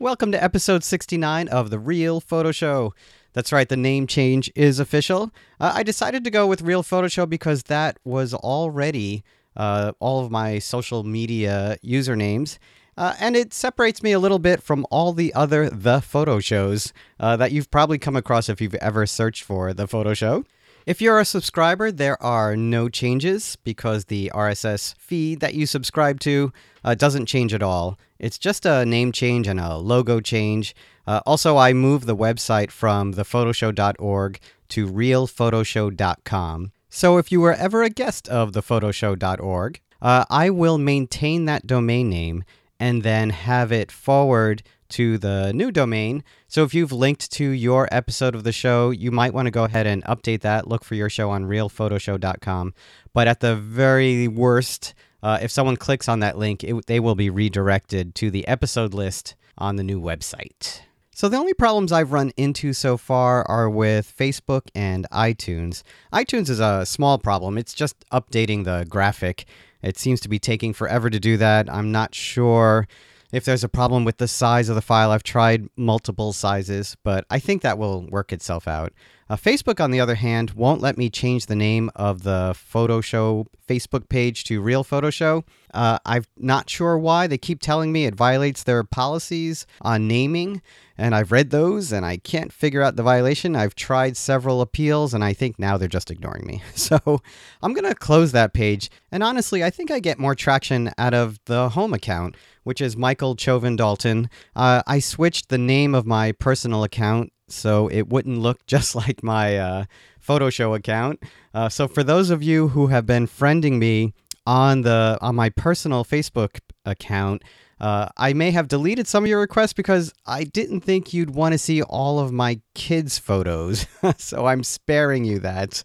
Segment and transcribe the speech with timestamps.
[0.00, 2.94] Welcome to episode 69 of The Real Photo Show.
[3.32, 5.32] That's right, the name change is official.
[5.58, 9.24] Uh, I decided to go with Real Photo Show because that was already
[9.56, 12.58] uh, all of my social media usernames.
[12.96, 16.92] Uh, and it separates me a little bit from all the other The Photo Shows
[17.18, 20.44] uh, that you've probably come across if you've ever searched for The Photo Show.
[20.88, 26.18] If you're a subscriber, there are no changes because the RSS feed that you subscribe
[26.20, 26.50] to
[26.82, 27.98] uh, doesn't change at all.
[28.18, 30.74] It's just a name change and a logo change.
[31.06, 36.72] Uh, also, I moved the website from thephotoshow.org to realphotoshow.com.
[36.88, 42.08] So if you were ever a guest of thephotoshow.org, uh, I will maintain that domain
[42.08, 42.44] name
[42.80, 46.24] and then have it forward to the new domain.
[46.46, 49.64] So if you've linked to your episode of the show, you might want to go
[49.64, 50.68] ahead and update that.
[50.68, 52.74] Look for your show on realphotoshow.com.
[53.12, 57.14] But at the very worst, uh, if someone clicks on that link, it, they will
[57.14, 60.80] be redirected to the episode list on the new website.
[61.18, 65.82] So the only problems I've run into so far are with Facebook and iTunes.
[66.12, 67.58] iTunes is a small problem.
[67.58, 69.44] It's just updating the graphic.
[69.82, 71.68] It seems to be taking forever to do that.
[71.68, 72.86] I'm not sure
[73.32, 75.10] if there's a problem with the size of the file.
[75.10, 78.92] I've tried multiple sizes, but I think that will work itself out.
[79.30, 83.02] Uh, Facebook, on the other hand, won't let me change the name of the Photo
[83.02, 85.44] Show Facebook page to Real Photo Show.
[85.74, 87.26] Uh, I'm not sure why.
[87.26, 90.62] They keep telling me it violates their policies on naming,
[90.96, 93.54] and I've read those and I can't figure out the violation.
[93.54, 96.62] I've tried several appeals, and I think now they're just ignoring me.
[96.74, 97.20] So
[97.60, 98.88] I'm going to close that page.
[99.12, 102.96] And honestly, I think I get more traction out of the home account, which is
[102.96, 104.30] Michael Chovan Dalton.
[104.56, 109.22] Uh, I switched the name of my personal account so it wouldn't look just like
[109.22, 109.84] my uh,
[110.18, 111.22] photo show account.
[111.54, 114.12] Uh, so for those of you who have been friending me
[114.46, 117.42] on the on my personal Facebook account,
[117.80, 121.52] uh, I may have deleted some of your requests because I didn't think you'd want
[121.52, 123.86] to see all of my kids' photos.
[124.16, 125.82] so I'm sparing you that.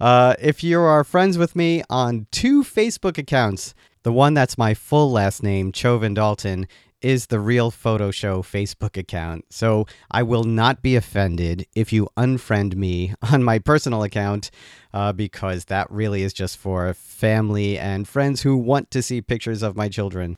[0.00, 4.74] Uh, if you are friends with me on two Facebook accounts, the one that's my
[4.74, 6.66] full last name, Chovan Dalton,
[7.02, 9.44] is the Real Photo Show Facebook account.
[9.50, 14.50] So I will not be offended if you unfriend me on my personal account
[14.94, 19.62] uh, because that really is just for family and friends who want to see pictures
[19.62, 20.36] of my children.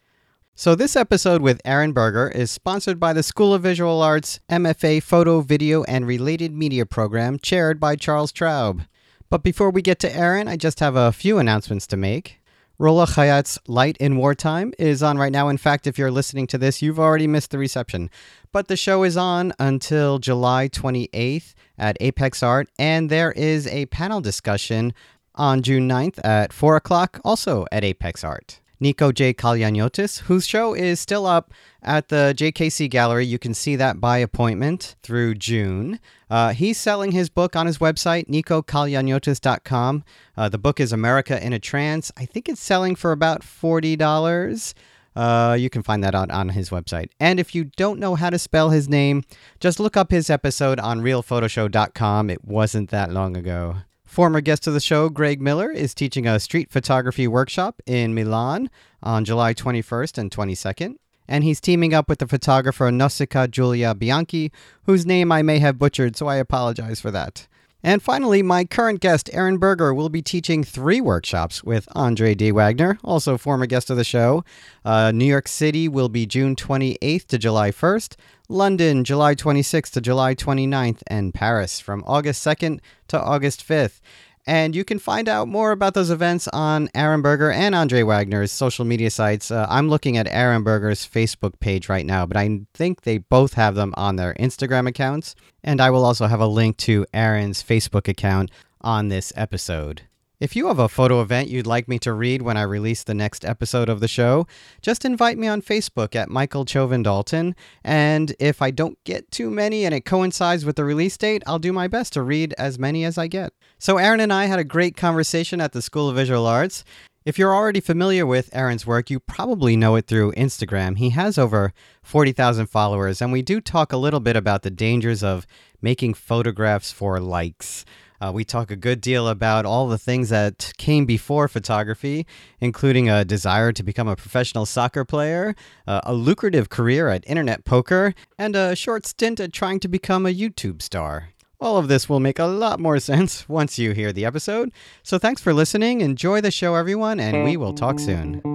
[0.57, 5.03] So, this episode with Aaron Berger is sponsored by the School of Visual Arts MFA
[5.03, 8.87] Photo, Video, and Related Media program, chaired by Charles Traub.
[9.29, 12.39] But before we get to Aaron, I just have a few announcements to make.
[12.77, 15.49] Rola Khayyat's Light in Wartime is on right now.
[15.49, 18.11] In fact, if you're listening to this, you've already missed the reception.
[18.51, 23.87] But the show is on until July 28th at Apex Art, and there is a
[23.87, 24.93] panel discussion
[25.37, 28.61] on June 9th at 4 o'clock, also at Apex Art.
[28.85, 29.33] Niko J.
[29.33, 33.25] Kallianiotis, whose show is still up at the JKC Gallery.
[33.25, 35.99] You can see that by appointment through June.
[36.29, 40.05] Uh, he's selling his book on his website, nikokallianiotis.com.
[40.37, 42.13] Uh, the book is America in a Trance.
[42.19, 44.75] I think it's selling for about $40.
[45.17, 47.09] Uh, you can find that out on his website.
[47.19, 49.23] And if you don't know how to spell his name,
[49.61, 52.29] just look up his episode on realphotoshow.com.
[52.29, 53.77] It wasn't that long ago.
[54.15, 58.71] Former guest of the show, Greg Miller, is teaching a street photography workshop in Milan
[59.03, 60.95] on July 21st and 22nd.
[61.27, 64.53] And he's teaming up with the photographer Nausicaa Giulia Bianchi,
[64.85, 67.49] whose name I may have butchered, so I apologize for that.
[67.83, 72.53] And finally, my current guest, Aaron Berger, will be teaching three workshops with Andre D.
[72.53, 74.45] Wagner, also former guest of the show.
[74.85, 78.15] Uh, New York City will be June 28th to July 1st,
[78.49, 84.01] London, July 26th to July 29th, and Paris from August 2nd to August 5th.
[84.47, 88.53] And you can find out more about those events on Aaron Berger and Andre Wagner's
[88.53, 89.51] social media sites.
[89.51, 93.55] Uh, I'm looking at Aaron Berger's Facebook page right now, but I think they both
[93.55, 95.35] have them on their Instagram accounts.
[95.63, 98.51] And I will also have a link to Aaron's Facebook account
[98.83, 100.03] on this episode.
[100.45, 103.15] If you have a photo event you'd like me to read when I release the
[103.15, 104.47] next episode of the show,
[104.83, 107.57] just invite me on Facebook at Michael Chovan Dalton.
[107.83, 111.59] And if I don't get too many and it coincides with the release date, I'll
[111.59, 113.55] do my best to read as many as I get.
[113.79, 116.85] So, Aaron and I had a great conversation at the School of Visual Arts.
[117.25, 120.99] If you're already familiar with Aaron's work, you probably know it through Instagram.
[120.99, 125.23] He has over 40,000 followers, and we do talk a little bit about the dangers
[125.23, 125.47] of
[125.81, 127.87] making photographs for likes.
[128.21, 132.27] Uh, we talk a good deal about all the things that came before photography,
[132.61, 135.55] including a desire to become a professional soccer player,
[135.87, 140.27] uh, a lucrative career at internet poker, and a short stint at trying to become
[140.27, 141.31] a YouTube star.
[141.61, 144.71] All of this will make a lot more sense once you hear the episode.
[145.03, 146.01] So thanks for listening.
[146.01, 148.54] Enjoy the show, everyone, and we will talk soon.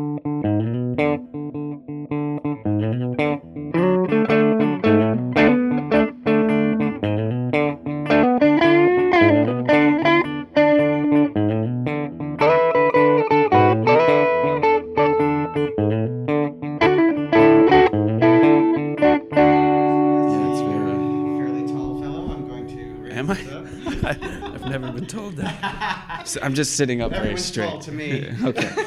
[26.29, 27.69] So I'm just sitting up very straight.
[27.71, 28.29] fault to me.
[28.43, 28.71] okay.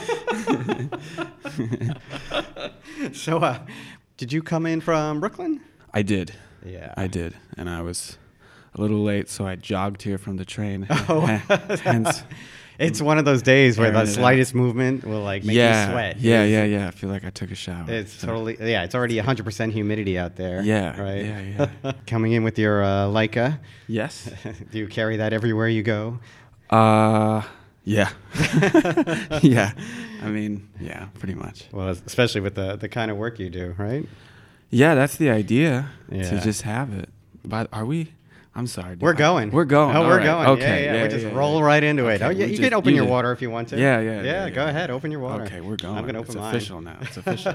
[3.15, 3.59] So, uh,
[4.17, 5.61] did you come in from Brooklyn?
[5.93, 6.33] I did.
[6.65, 6.95] Yeah.
[6.97, 8.17] I did, and I was
[8.77, 10.87] a little late, so I jogged here from the train.
[11.09, 11.21] Oh.
[11.83, 12.23] Hence,
[12.79, 16.21] It's one of those days where the slightest movement will like make yeah, you sweat.
[16.21, 16.89] yeah, yeah, yeah.
[16.89, 17.87] I feel like I took a shower.
[17.89, 18.85] It's so- totally yeah.
[18.85, 20.63] It's already 100% humidity out there.
[20.63, 21.25] Yeah, Right.
[21.25, 21.93] yeah, yeah.
[22.07, 23.59] Coming in with your uh, Leica.
[23.89, 24.31] Yes.
[24.71, 26.21] Do you carry that everywhere you go?
[26.73, 27.43] Uh,
[27.85, 28.11] yeah.
[29.43, 29.73] yeah.
[30.23, 31.65] I mean, yeah, pretty much.
[31.73, 34.07] Well, especially with the the kind of work you do, right?
[34.71, 36.31] Yeah, that's the idea Yeah.
[36.31, 37.09] to just have it.
[37.45, 38.13] But are we?
[38.55, 38.91] I'm sorry.
[38.97, 39.03] dude.
[39.03, 39.51] We're going.
[39.51, 39.97] We're going.
[39.97, 40.25] Oh, All we're right.
[40.25, 40.47] going.
[40.51, 40.85] Okay.
[40.85, 40.97] Yeah, yeah.
[40.99, 42.21] yeah, we just yeah, roll right into it.
[42.23, 42.45] Oh, yeah.
[42.45, 43.79] You just- can open you your just- water if you want to.
[43.79, 44.91] Yeah, yeah, Yeah, yeah, go ahead.
[44.91, 45.45] Open your water.
[45.45, 45.97] Okay, we're going.
[45.97, 46.55] I'm gonna it's open mine.
[46.55, 46.99] official now.
[47.01, 47.55] It's official.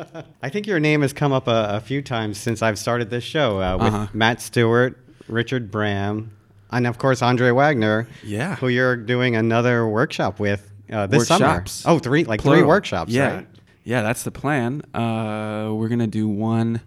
[0.42, 3.24] I think your name has come up a, a few times since I've started this
[3.24, 4.06] show uh, with Uh-huh.
[4.14, 4.98] Matt Stuart,
[5.28, 6.32] Richard Bram,
[6.70, 8.06] and of course Andre Wagner.
[8.24, 8.56] Yeah.
[8.56, 11.72] Who you're doing another workshop with uh, this Workshops.
[11.72, 11.96] summer?
[11.96, 13.12] Oh, three like three workshops.
[13.12, 13.36] Yeah.
[13.36, 13.46] Right?
[13.84, 14.82] Yeah, that's the plan.
[14.94, 16.80] Uh, we're gonna do one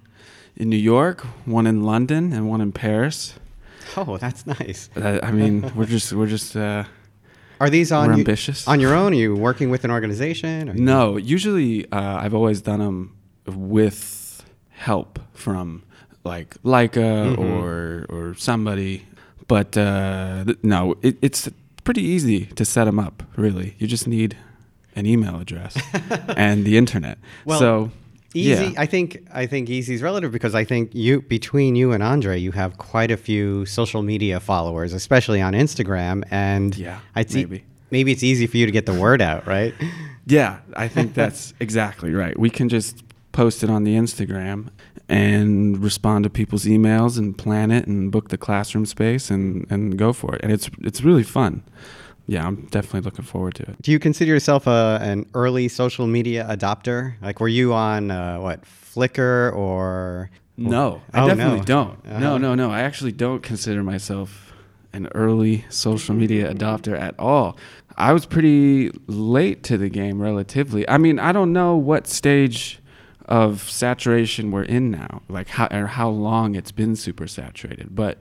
[0.55, 3.35] in New York, one in London, and one in Paris.
[3.97, 4.89] Oh, that's nice.
[4.95, 6.83] Uh, I mean, we're just we're just uh,
[7.59, 8.25] Are these on you-
[8.67, 9.13] on your own?
[9.13, 10.69] Are you working with an organization?
[10.69, 11.17] Or no.
[11.17, 13.15] Usually, uh, I've always done them
[13.47, 15.83] with help from
[16.23, 17.41] like Leica Mm-hmm.
[17.41, 19.05] or or somebody.
[19.55, 21.49] But uh, th- no, it, it's
[21.83, 23.23] pretty easy to set them up.
[23.35, 24.37] Really, you just need
[24.95, 25.73] an email address
[26.37, 27.17] and the internet.
[27.45, 27.91] Well, so
[28.33, 28.81] Easy, yeah.
[28.83, 29.07] I think.
[29.33, 32.77] I think easy is relative because I think you between you and Andre, you have
[32.77, 37.63] quite a few social media followers, especially on Instagram, and Yeah, I'd see- maybe.
[37.91, 39.73] maybe it's easy for you to get the word out, right?
[40.27, 42.37] Yeah, I think that's exactly right.
[42.39, 44.69] We can just post it on the Instagram
[45.11, 49.97] and respond to people's emails and plan it and book the classroom space and, and
[49.97, 50.41] go for it.
[50.43, 51.63] And it's it's really fun.
[52.27, 53.81] Yeah, I'm definitely looking forward to it.
[53.81, 57.15] Do you consider yourself a, an early social media adopter?
[57.21, 60.29] Like, were you on uh, what Flickr or?
[60.57, 61.63] No, I Oh, definitely no.
[61.65, 61.99] don't.
[62.07, 62.19] Uh-huh.
[62.19, 62.71] No, no, no.
[62.71, 64.53] I actually don't consider myself
[64.93, 67.57] an early social media adopter at all.
[67.97, 70.87] I was pretty late to the game relatively.
[70.87, 72.79] I mean, I don't know what stage
[73.31, 77.95] of saturation we're in now, like how or how long it's been super saturated.
[77.95, 78.17] But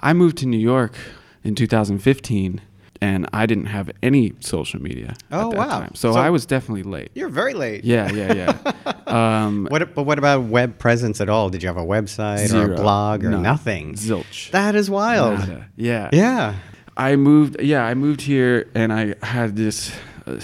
[0.00, 0.94] I moved to New York
[1.42, 2.60] in 2015
[3.00, 5.78] and I didn't have any social media Oh, at that wow.
[5.80, 5.94] time.
[5.94, 7.10] So, So- I was definitely late.
[7.14, 7.84] You're very late.
[7.84, 8.92] Yeah, yeah, yeah.
[9.06, 9.94] um, What?
[9.94, 11.48] But what about web presence at all?
[11.50, 13.42] Did you have a website or a blog or None.
[13.42, 13.94] nothing?
[13.94, 14.50] Zilch.
[14.52, 15.38] That is wild.
[15.40, 15.66] Nada.
[15.76, 16.10] Yeah.
[16.12, 16.54] Yeah.
[16.96, 17.60] I moved.
[17.60, 19.92] Yeah, I moved here, and I had this.
[20.26, 20.40] Uh,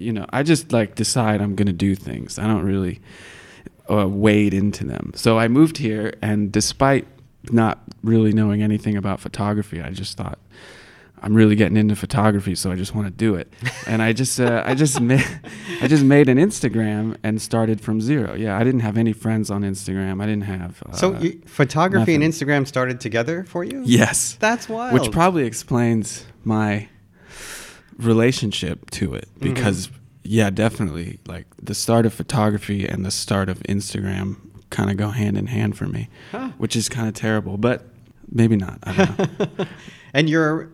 [0.00, 2.38] you know, I just like decide I'm gonna do things.
[2.38, 3.00] I don't really
[3.90, 5.12] uh, wade into them.
[5.14, 7.06] So I moved here, and despite
[7.50, 10.38] not really knowing anything about photography, I just thought
[11.22, 13.52] I'm really getting into photography, so I just want to do it.
[13.86, 15.26] And I just, uh, I just made,
[15.82, 18.34] I just made an Instagram and started from zero.
[18.34, 20.22] Yeah, I didn't have any friends on Instagram.
[20.22, 20.82] I didn't have.
[20.88, 22.22] Uh, So you, photography and.
[22.24, 23.82] Instagram started together for you?
[23.84, 24.94] yes, That's wild.
[24.94, 26.88] which probably explains my
[28.04, 29.54] relationship to it Mm-hmm.
[29.54, 29.90] because
[30.22, 34.36] yeah definitely like the start of photography and the start of instagram
[34.70, 36.50] kind of go hand in hand for me Huh.
[36.58, 37.84] which is kind of terrible but
[38.30, 39.18] maybe not i don't
[39.58, 39.66] know
[40.14, 40.68] and you're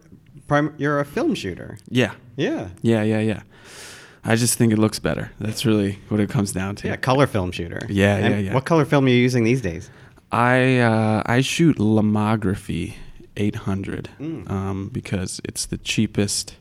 [0.49, 1.79] prim- you're a film shooter.
[1.89, 2.69] yeah Yeah.
[2.83, 3.43] yeah yeah yeah
[4.25, 7.27] i just think it looks better that's really what it comes down to Yeah, color
[7.27, 7.81] film shooter.
[7.89, 8.55] Yeah, And yeah, yeah.
[8.55, 9.89] What color film are you using these days?
[10.33, 12.95] I uh, I shoot Lomography
[13.37, 14.51] 800 Mm.
[14.51, 16.57] um, because it's the cheapest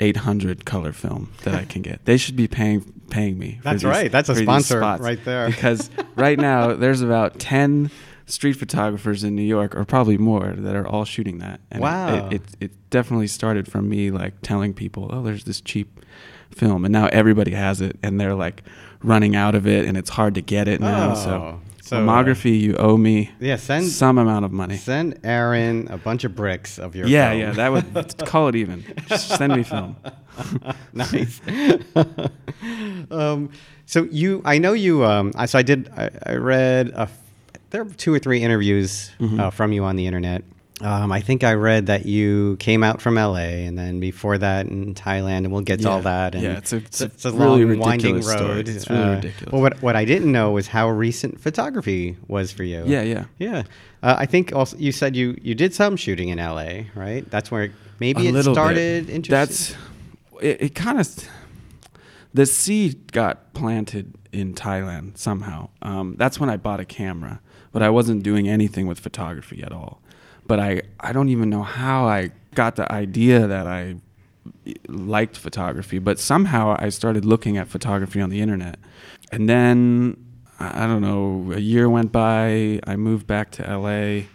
[0.00, 2.04] 800 color film that I can get.
[2.04, 3.60] They should be paying paying me.
[3.62, 4.10] That's these- right.
[4.12, 5.46] That's a sponsor right there.
[5.48, 7.90] Because right now there's about 10
[8.26, 11.60] street photographers in New York, or probably more, that are all shooting that.
[11.70, 12.28] And it- Wow.
[12.28, 16.04] It, it, it definitely started from me like telling people, oh, there's this cheap
[16.52, 18.62] film, and now everybody has it, and they're like
[19.02, 21.12] running out of it, and it's hard to get it now.
[21.12, 24.76] Oh, so, so, uh, you owe me Yeah, send some amount of money.
[24.76, 27.40] send Aaron a bunch of bricks of your Yeah, film.
[27.40, 28.84] yeah, that would call it even.
[29.08, 29.96] Just send me film.
[30.92, 31.40] nice.
[33.10, 33.50] um,
[33.86, 35.04] so you, I know you.
[35.04, 35.88] Um, I, so I did.
[35.96, 36.88] I, I read.
[36.90, 37.18] A, f-
[37.70, 39.40] there are two or three interviews Mm-hmm.
[39.40, 40.42] uh, from you on the internet.
[40.82, 44.66] Um, I think I read that you came out from LA, and then before that
[44.66, 46.34] in Thailand, and we'll get to all that.
[46.34, 48.40] And Yeah, it's a- it's it's a really long, winding story.
[48.42, 48.68] road.
[48.68, 49.52] It's really Uh, ridiculous.
[49.52, 52.82] Well, what what I didn't know was how recent photography was for you.
[52.86, 53.24] Yeah, yeah.
[53.38, 53.62] yeah.
[54.02, 57.28] Uh, I think also you said you you did some shooting in LA, right?
[57.30, 59.06] That's where maybe a it started.
[59.06, 59.14] bit.
[59.14, 59.30] Interesting.
[59.30, 59.74] That's
[60.40, 60.62] it.
[60.62, 61.08] it kind of
[62.32, 65.68] the seed got planted in Thailand somehow.
[65.82, 67.40] Um, that's when I bought a camera,
[67.72, 70.00] but I wasn't doing anything with photography at all.
[70.50, 73.82] But I I don't even know how I got the idea that I
[74.88, 78.76] liked photography, but somehow I started looking at photography on the internet.
[79.30, 80.16] And then
[80.58, 84.26] I don't know, a year went by, I moved back to LA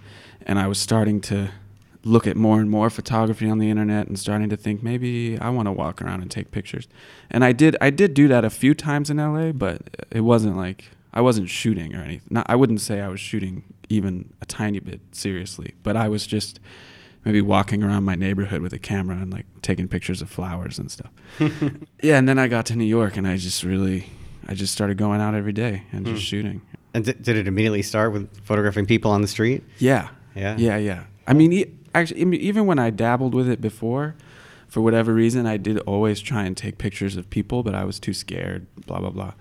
[0.48, 1.52] and I was starting to
[2.06, 5.50] look at more and more photography on the internet and starting to think maybe I
[5.50, 6.88] want to walk around and take pictures.
[7.30, 9.82] And I did I did do that a few times in LA, but
[10.12, 12.28] it wasn't like I wasn't shooting or anything.
[12.30, 16.28] Not, I wouldn't say I was shooting even a tiny bit seriously, but I was
[16.28, 16.60] just
[17.24, 20.92] maybe walking around my neighborhood with a camera and like taking pictures of flowers and
[20.92, 21.12] stuff.
[22.02, 24.08] yeah, and then I got to New York and I just really
[24.48, 26.26] I just started going out every day and just Mm.
[26.28, 26.62] shooting.
[26.94, 29.64] And di- did it immediately start with photographing people on the street?
[29.80, 30.10] Yeah.
[30.36, 30.56] Yeah.
[30.58, 31.04] Yeah, yeah.
[31.28, 34.16] I mean, e- actually, I mean, even when I dabbled with it before,
[34.68, 38.00] for whatever reason, I did always try and take pictures of people, but I was
[38.00, 38.68] too scared.
[38.86, 39.34] Blah blah blah.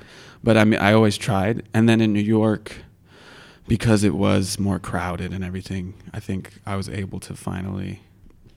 [0.44, 1.62] But I mean, I always tried.
[1.74, 2.76] And then in New York,
[3.66, 8.00] because it was more crowded and everything, I think I was able to finally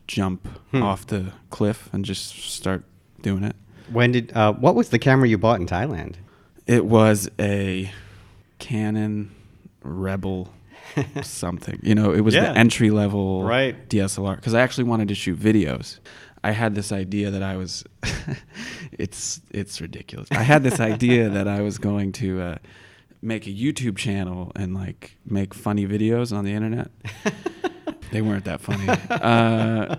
[0.08, 0.84] jump Hmm.
[0.84, 2.84] off the cliff and just start
[3.22, 3.56] doing it.
[3.92, 6.16] When did uh, what was the camera you bought in Thailand?
[6.66, 7.90] It was a
[8.60, 9.32] Canon
[9.82, 10.50] Rebel
[11.22, 11.80] something.
[11.84, 12.52] You know, it was Yeah.
[12.52, 13.88] the entry level Right.
[13.90, 16.00] DSLR because I actually wanted to shoot videos.
[16.44, 17.84] I had this idea that I was
[18.92, 20.28] it's it's ridiculous.
[20.32, 22.56] I had this idea that I was going to uh,
[23.22, 26.92] make a YouTube channel and like make funny videos on the internet.
[28.12, 28.88] they weren't that funny.
[29.10, 29.96] Uh,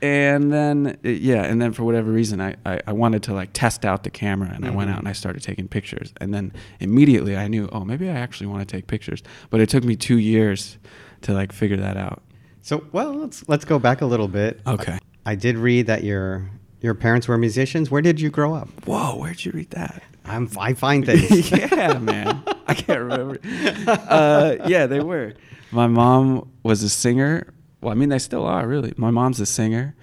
[0.00, 3.84] and then yeah, and then for whatever reason, I, I, I wanted to like test
[3.84, 4.94] out the camera, and I went Mhm.
[4.94, 8.48] out and I started taking pictures, and then immediately I knew, oh, maybe I actually
[8.48, 9.22] want to take pictures.
[9.50, 10.78] But it took me two years
[11.22, 12.22] to like figure that out.
[12.62, 14.60] So well, let's let's go back a little bit.
[14.66, 14.98] Okay.
[15.24, 16.50] I did read that your
[16.80, 17.90] your parents were musicians.
[17.90, 18.68] Where did you grow up?
[18.86, 20.02] Whoa, where'd you read that?
[20.24, 21.50] I'm I find things.
[21.52, 22.42] yeah, man.
[22.66, 23.38] I can't remember.
[23.86, 25.34] Uh, yeah, they were.
[25.70, 27.52] My mom was a singer.
[27.80, 28.92] Well, I mean, they still are, really.
[28.96, 29.96] My mom's a singer.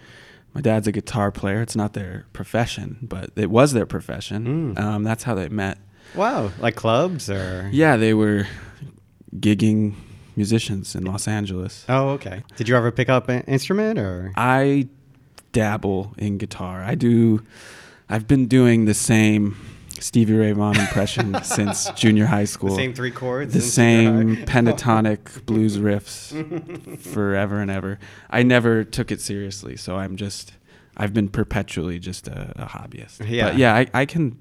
[0.54, 1.62] My dad's a guitar player.
[1.62, 4.76] It's not their profession, but it was their profession.
[4.76, 4.80] Mm.
[4.80, 5.78] Um, that's how they met.
[6.16, 8.48] wow, like clubs or Yeah, they were
[9.36, 9.94] gigging
[10.36, 11.86] musicians in Los Angeles.
[11.88, 12.44] Oh, okay.
[12.56, 14.34] Did you ever pick up an instrument or?
[14.36, 14.88] I
[15.51, 16.84] dabble in guitar.
[16.84, 17.44] I do.
[18.10, 19.56] I've been doing the same
[20.00, 22.70] Stevie Ray Vaughan impression since junior high school.
[22.70, 23.53] The same three chords.
[23.53, 26.32] the same pentatonic blues riffs
[27.01, 28.00] forever and ever.
[28.29, 30.53] I never took it seriously, so I'm just
[30.98, 33.27] I've been perpetually just a, a hobbyist.
[33.29, 33.50] Yeah.
[33.50, 34.38] but yeah, I, I can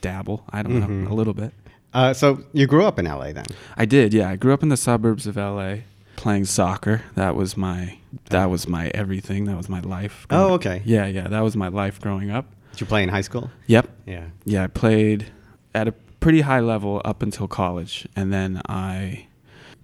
[0.00, 0.44] dabble.
[0.50, 1.04] I don't Mhm.
[1.04, 1.52] know a little bit.
[1.94, 3.46] Uh, so you grew up in LA then?
[3.76, 4.12] I did.
[4.12, 5.76] Yeah, I grew up in the suburbs of LA,
[6.16, 7.02] playing soccer.
[7.14, 7.98] That was my
[8.30, 9.44] that was my everything.
[9.44, 10.26] That was my life.
[10.30, 10.82] Oh, okay.
[10.84, 12.46] Yeah, yeah, that was my life growing up.
[12.72, 13.50] Did you play in high school?
[13.66, 13.88] Yep.
[14.06, 14.24] Yeah.
[14.44, 15.26] Yeah, I played
[15.74, 19.26] at a pretty high level up until college, and then I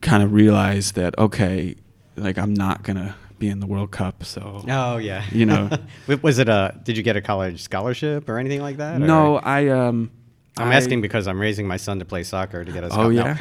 [0.01, 1.77] kind of realized that okay,
[2.17, 5.25] like I'm not gonna be in the World Cup, so Oh yeah.
[5.33, 5.71] You know.
[6.23, 6.79] Was it a?
[6.85, 8.97] Did you get a college scholarship or anything like that?
[8.97, 10.11] or- no, I um.
[10.59, 12.93] I'm I- asking because I'm raising my son to play soccer to get us.
[12.95, 13.37] Oh yeah.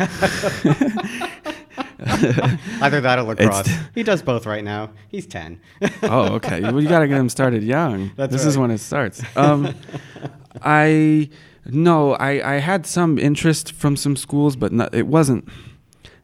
[2.82, 3.62] Either that or lacrosse.
[3.68, 4.90] It's- he does both right now.
[5.10, 5.60] He's ten.
[6.04, 6.62] oh, okay.
[6.62, 8.12] Well, you gotta get him started young.
[8.16, 9.22] That's this is when it starts.
[9.36, 9.74] Um,
[10.64, 11.30] I
[11.66, 15.48] no, I I had some interest from some schools, but not, it wasn't.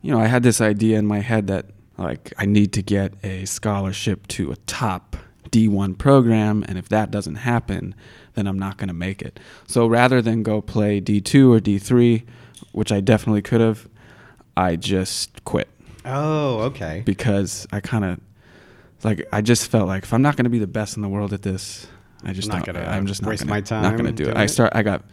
[0.02, 1.68] You know, I had this idea in my head that
[1.98, 5.16] like I need to get a scholarship to a top
[5.50, 7.96] D1 program, and if that doesn't happen,
[8.34, 9.40] then I'm not gonna make it.
[9.68, 12.24] So rather than go play D2 or D3,
[12.72, 13.88] which I definitely could have,
[14.58, 15.70] I just quit
[16.06, 17.04] oh, okay.
[17.06, 18.20] because I kind of
[19.04, 21.10] like I just felt like if I'm not going to be the best in the
[21.10, 21.88] world at this,
[22.24, 24.26] I just Not gonna I'm just not waste gonna, my not going to do it.
[24.28, 24.48] doing I it?
[24.50, 25.04] start I got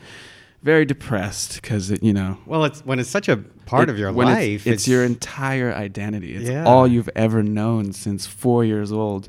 [0.62, 4.10] very depressed because you know Well, it's when it's such a part it- of your
[4.12, 4.66] when it's- life.
[4.66, 6.34] It's, your entire identity.
[6.34, 6.64] It's Yeah.
[6.64, 9.28] all you've ever known since four years old,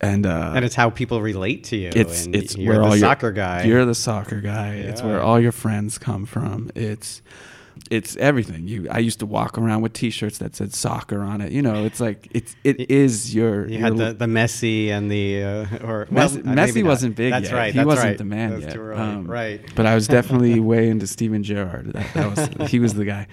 [0.00, 1.90] and uh, and it's how people relate to you.
[1.94, 3.64] it's and it's you're where the all soccer your, guy.
[3.64, 4.76] You're the soccer guy.
[4.76, 6.70] It's where all your friends come from.
[6.74, 7.20] It's
[7.90, 8.66] it's everything.
[8.68, 11.52] You I used to walk around with T-shirts that said soccer on it.
[11.52, 13.66] You know, it's like it's it is your.
[13.66, 17.32] You your had the, the Messi and the uh, or well, Messi, Messi wasn't big
[17.32, 17.56] That's yet.
[17.56, 17.72] right.
[17.72, 18.18] He that's wasn't right.
[18.18, 18.72] the man That's yet.
[18.74, 18.94] too.
[18.94, 19.60] Um, right.
[19.74, 21.92] But I was definitely way into Steven Gerrard.
[21.92, 23.26] That, that was he was the guy.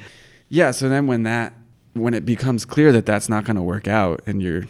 [0.50, 0.72] Yeah.
[0.72, 1.54] So then when that
[1.94, 4.64] when it becomes clear that that's not going to work out, and you're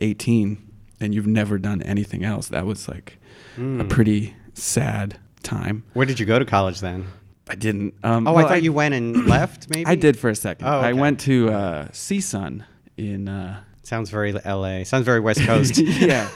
[0.00, 0.58] 18
[1.00, 3.18] and you've never done anything else, that was like
[3.56, 3.88] a Mm.
[3.88, 5.84] pretty sad time.
[5.92, 7.06] Where did you go to college then?
[7.48, 7.94] I didn't.
[8.02, 9.68] Um, Oh, well, I thought you went and left.
[9.68, 10.66] Maybe I did for a second.
[10.66, 12.64] Oh, I went to uh, CSUN
[12.96, 13.28] in.
[13.28, 14.82] Uh, Sounds very LA.
[14.84, 15.76] Sounds very West Coast.
[15.78, 16.26] yeah,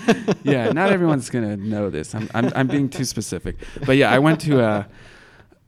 [0.43, 0.71] yeah.
[0.71, 2.15] Not everyone's gonna know this.
[2.15, 4.87] I'm, I'm, I'm being too specific, but yeah, I went to a,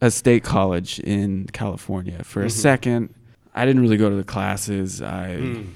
[0.02, 2.50] a state college in California for a Mhm.
[2.50, 3.14] second.
[3.54, 5.00] I didn't really go to the classes.
[5.00, 5.66] I, Mm.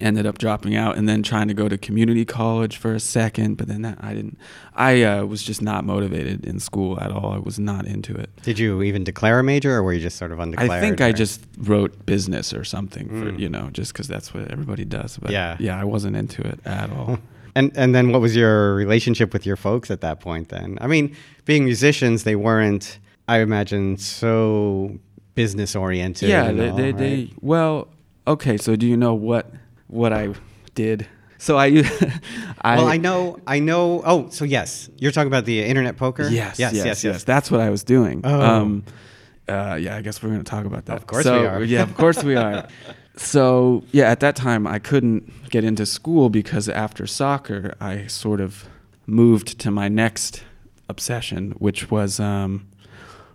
[0.00, 3.56] Ended up dropping out and then trying to go to community college for a second
[3.56, 4.38] but then that i didn't
[4.74, 8.30] i uh, was just not motivated in school at all i was not into it
[8.42, 10.70] Did you even declare a major, or were you just sort of undeclared?
[10.70, 13.38] i think i just wrote business or something for Mm.
[13.40, 15.56] you know just because that's what everybody does but Yeah.
[15.58, 17.18] yeah i wasn't into it at all
[17.56, 20.50] And and then what was your relationship with your folks at that point?
[20.50, 24.98] Then I mean, being musicians, they weren't, I imagine, so
[25.34, 26.28] business oriented.
[26.28, 26.98] yeah they, all, they, right?
[26.98, 27.88] they well
[28.26, 29.50] okay so do you know what
[29.88, 30.32] what i
[30.74, 31.06] did
[31.38, 31.66] so i
[32.62, 34.02] i well, I know, I know.
[34.04, 36.28] Oh, so yes, you're talking about the internet poker.
[36.28, 37.04] Yes, yes, yes, yes.
[37.04, 37.24] yes.
[37.24, 38.22] That's what I was doing.
[38.24, 38.40] Oh.
[38.40, 38.84] Um,
[39.48, 40.96] uh, yeah, I guess we're going to talk about that.
[40.96, 41.62] Of course So, we are.
[41.62, 42.66] yeah, of course we are.
[43.16, 48.40] So, yeah, at that time, I couldn't get into school because after soccer, I sort
[48.40, 48.68] of
[49.06, 50.44] moved to my next
[50.88, 52.68] obsession, which was um,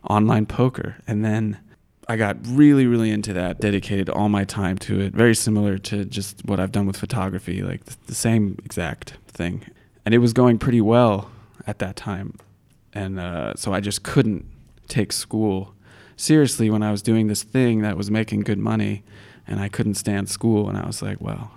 [0.10, 0.96] online poker.
[1.06, 1.60] And then
[2.08, 5.14] I got really, really into that, dedicated all my time to it.
[5.14, 9.64] Very similar to just what I've done with photography, like th- the same exact thing.
[10.06, 11.32] And it was going pretty well
[11.66, 12.38] at that time.
[12.94, 14.46] And uh, so I just couldn't
[14.88, 15.74] take school
[16.16, 19.04] seriously when I was doing this thing that was making good money
[19.48, 20.70] and I couldn't stand school.
[20.70, 21.52] And I was like, well,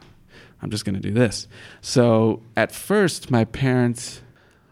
[0.62, 1.48] I'm just going to do this.
[1.80, 4.22] So at first, my parents,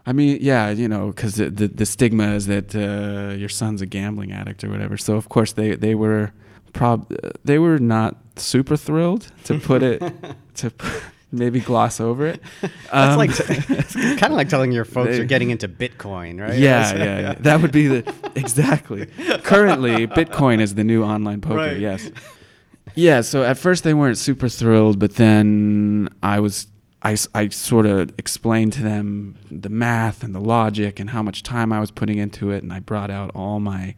[0.07, 3.81] I mean, yeah, you know, because the, the, the stigma is that uh, your son's
[3.81, 4.97] a gambling addict or whatever.
[4.97, 6.31] So of course they they were
[6.73, 7.11] prob
[7.43, 10.03] they were not super thrilled to put it
[10.55, 10.87] to p-
[11.31, 12.39] maybe gloss over it.
[12.61, 16.39] That's Um, like it's kind of like telling your folks they- you're getting into Bitcoin,
[16.39, 16.57] right?
[16.59, 17.33] yeah, yeah, yeah.
[17.39, 19.07] That would be the exactly.
[19.43, 21.55] Currently, Bitcoin is the new online poker.
[21.55, 21.79] Right.
[21.79, 22.11] Yes.
[22.93, 23.21] Yeah.
[23.21, 26.67] So at first they weren't super thrilled, but then I was.
[27.05, 31.43] I, I sort of explained to them the math and the logic and how much
[31.43, 33.95] time I was putting into it, and I brought out all my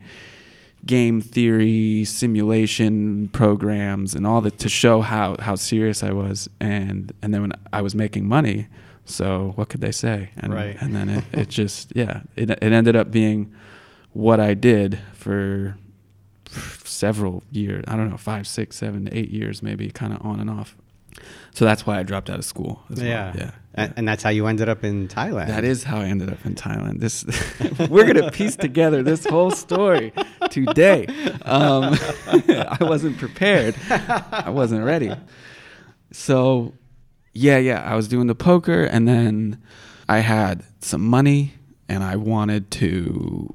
[0.85, 7.11] game theory simulation programs and all that to show how, how serious I was and
[7.21, 8.67] and then when I was making money
[9.03, 10.77] so what could they say and Right.
[10.79, 13.51] and then it, it just yeah it, it ended up being
[14.13, 15.77] what I did for
[16.85, 20.49] several years I don't know five six seven eight years maybe kind of on and
[20.49, 20.75] off
[21.53, 23.07] so that's why I dropped out of school as well.
[23.07, 25.47] yeah, yeah And, and that's how you ended up in Thailand.
[25.47, 26.99] that is how I ended up in Thailand.
[26.99, 27.25] This
[27.89, 30.13] we're gonna piece together this whole story
[30.49, 31.07] today.
[31.43, 31.95] Um,
[32.27, 33.75] I wasn't prepared.
[33.89, 35.11] I wasn't ready.
[36.11, 36.73] So,
[37.33, 39.61] yeah, yeah, I was doing the poker, and then
[40.07, 41.53] I had some money,
[41.89, 43.53] and I wanted to.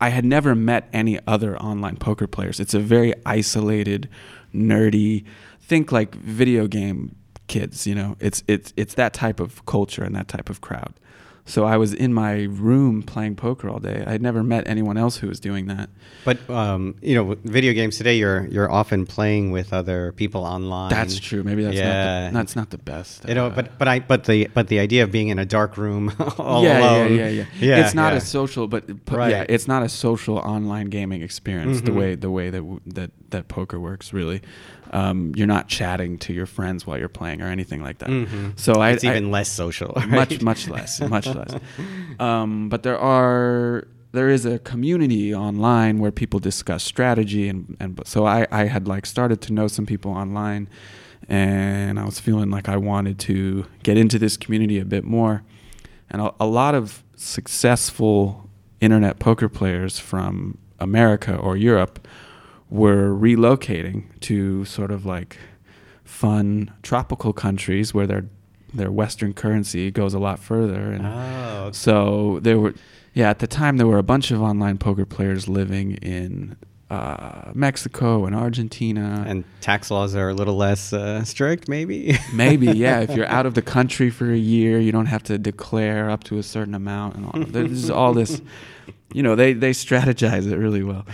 [0.00, 2.60] I had never met any other online poker players.
[2.60, 4.08] It's a very isolated,
[4.54, 5.24] nerdy.
[5.60, 8.16] Think like video game kids, you know.
[8.20, 10.94] It's it's it's that type of culture and that type of crowd.
[11.46, 14.02] So I was in my room playing poker all day.
[14.06, 15.90] I had never met anyone else who was doing that.
[16.24, 20.88] But um, you know, video games today, you're you're often playing with other people online.
[20.88, 21.42] That's true.
[21.42, 21.84] Maybe that's Yeah.
[21.84, 23.28] not the, that's not the best.
[23.28, 25.44] You know, uh, but but I but the but the idea of being in a
[25.44, 27.14] dark room all yeah, alone.
[27.14, 28.18] yeah, yeah, yeah, Yeah, It's not yeah.
[28.18, 29.30] a social, but, but Right.
[29.30, 31.82] yeah, it's not a social online gaming experience.
[31.82, 31.96] The Mhm.
[31.98, 34.40] way the way that w- that that poker works, really,
[34.94, 38.08] um, you're not chatting to your friends while you're playing or anything like that.
[38.08, 38.58] Mhm.
[38.58, 39.92] So I, it's I- even less social.
[40.08, 41.52] much much less, much less.
[42.20, 48.00] Um, but there are there is a community online where people discuss strategy and and
[48.04, 50.68] so I I had like started to know some people online,
[51.28, 55.42] and I was feeling like I wanted to get into this community a bit more,
[56.10, 58.48] and a, a lot of successful
[58.80, 62.06] internet poker players from America or Europe
[62.74, 65.38] were relocating to sort of like
[66.04, 68.24] fun tropical countries where their
[68.72, 72.74] their Western currency goes a lot further, and Oh, so there were,
[73.12, 76.56] yeah, at the time there were a bunch of online poker players living in
[76.90, 79.24] uh, Mexico and Argentina.
[79.28, 82.18] and tax laws are a little less uh, strict, maybe.
[82.32, 85.38] Maybe, yeah, if you're out of the country for a year, you don't have to
[85.38, 87.40] declare up to a certain amount, and all.
[87.46, 88.42] There's all this,
[89.12, 91.06] you know, they they strategize it really well.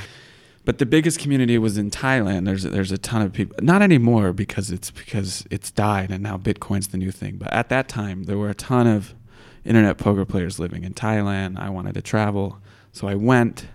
[0.70, 2.44] But the biggest community was in Thailand.
[2.44, 3.56] There's there's a ton of people.
[3.60, 7.38] Not anymore because it's because it's died and now Bitcoin's the new thing.
[7.38, 9.12] But at that time, there were a ton of
[9.64, 11.58] internet poker players living in Thailand.
[11.58, 12.60] I wanted to travel,
[12.92, 13.66] so I went.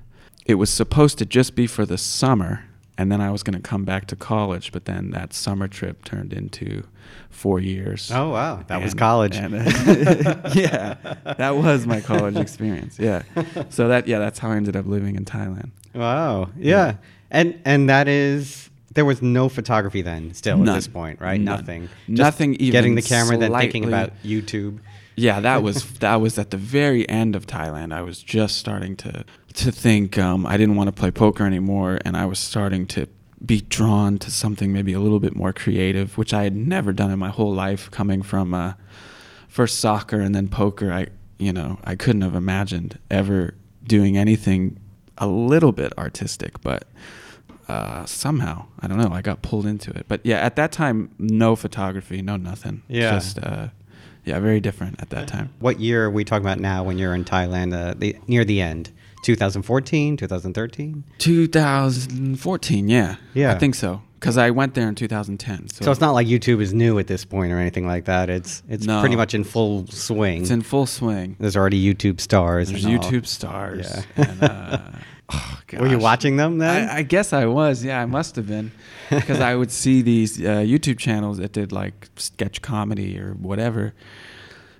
[0.45, 2.63] It was supposed to just be for the summer,
[2.97, 4.71] and then I was going to come back to college.
[4.71, 6.84] But then that summer trip turned into
[7.29, 8.10] four years.
[8.10, 9.36] oh wow, that was college.
[9.36, 9.53] and,
[10.55, 12.97] yeah, that was my college experience.
[12.97, 13.23] Yeah,
[13.69, 15.71] so that yeah, that's how I ended up living in Thailand.
[15.95, 16.49] Wow.
[16.58, 16.95] Yeah.
[17.31, 20.69] And and that is there was no photography then still None.
[20.69, 21.39] at this point, right?
[21.39, 21.60] None.
[21.60, 21.89] Nothing.
[22.08, 24.79] Nothing even getting the camera then thinking about YouTube.
[25.17, 27.93] Yeah, that was that was at the very end of Thailand.
[27.93, 31.99] I was just starting to to think um, I didn't want to play poker anymore,
[32.03, 33.08] and I was starting to
[33.45, 37.12] be drawn to something maybe a little bit more creative, which I had never done
[37.12, 37.89] in my whole life.
[37.91, 38.73] Coming from uh,
[39.47, 43.55] first soccer and then poker, I you know I couldn't have imagined ever
[43.86, 44.79] doing anything
[45.17, 46.88] a little bit artistic, but
[47.67, 50.06] uh, somehow I don't know I got pulled into it.
[50.08, 52.84] But yeah, at that time, no photography, no nothing.
[52.88, 53.12] Yeah.
[53.12, 53.69] just uh,
[54.23, 55.54] yeah, very different at that time.
[55.60, 58.60] What year are we talking about now when you're in Thailand, uh, the, near the
[58.62, 58.91] end?
[59.23, 61.04] 2014, 2013?
[61.17, 63.51] 2014, yeah, Yeah.
[63.51, 64.01] I think so.
[64.25, 65.69] Because I went there in 2010.
[65.69, 68.27] So, So it's not like YouTube is new at this point or anything like that.
[68.27, 68.99] It's it's No.
[68.99, 70.41] pretty much in full swing.
[70.41, 71.35] it's in full swing.
[71.39, 72.69] There's already YouTube stars.
[72.69, 73.03] There's and all.
[73.11, 73.85] YouTube stars.
[74.17, 74.25] Yeah.
[74.27, 74.77] And, uh,
[75.31, 76.89] oh, Were you watching them then?
[76.89, 77.83] I, I guess I was.
[77.83, 78.71] Yeah, I must have been,
[79.11, 83.93] because I would see these uh, YouTube channels that did like sketch comedy or whatever,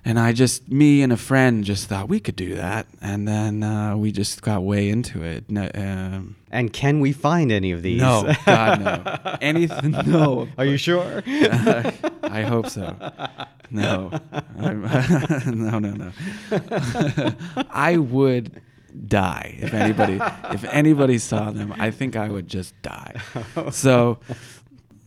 [0.06, 3.64] and I just me and a friend just thought we could do that, and then
[3.64, 5.50] uh, we just got way into it.
[5.50, 8.00] No, um, and can we find any of these?
[8.00, 10.48] no God no, anything no.
[10.56, 11.24] Are you sure?
[11.26, 11.90] Uh,
[12.22, 12.94] I hope so.
[13.68, 14.12] No,
[14.56, 16.12] no, no, no.
[17.68, 18.62] I would
[19.08, 20.20] die if anybody
[20.52, 21.74] if anybody saw them.
[21.80, 23.20] I think I would just die.
[23.72, 24.20] So,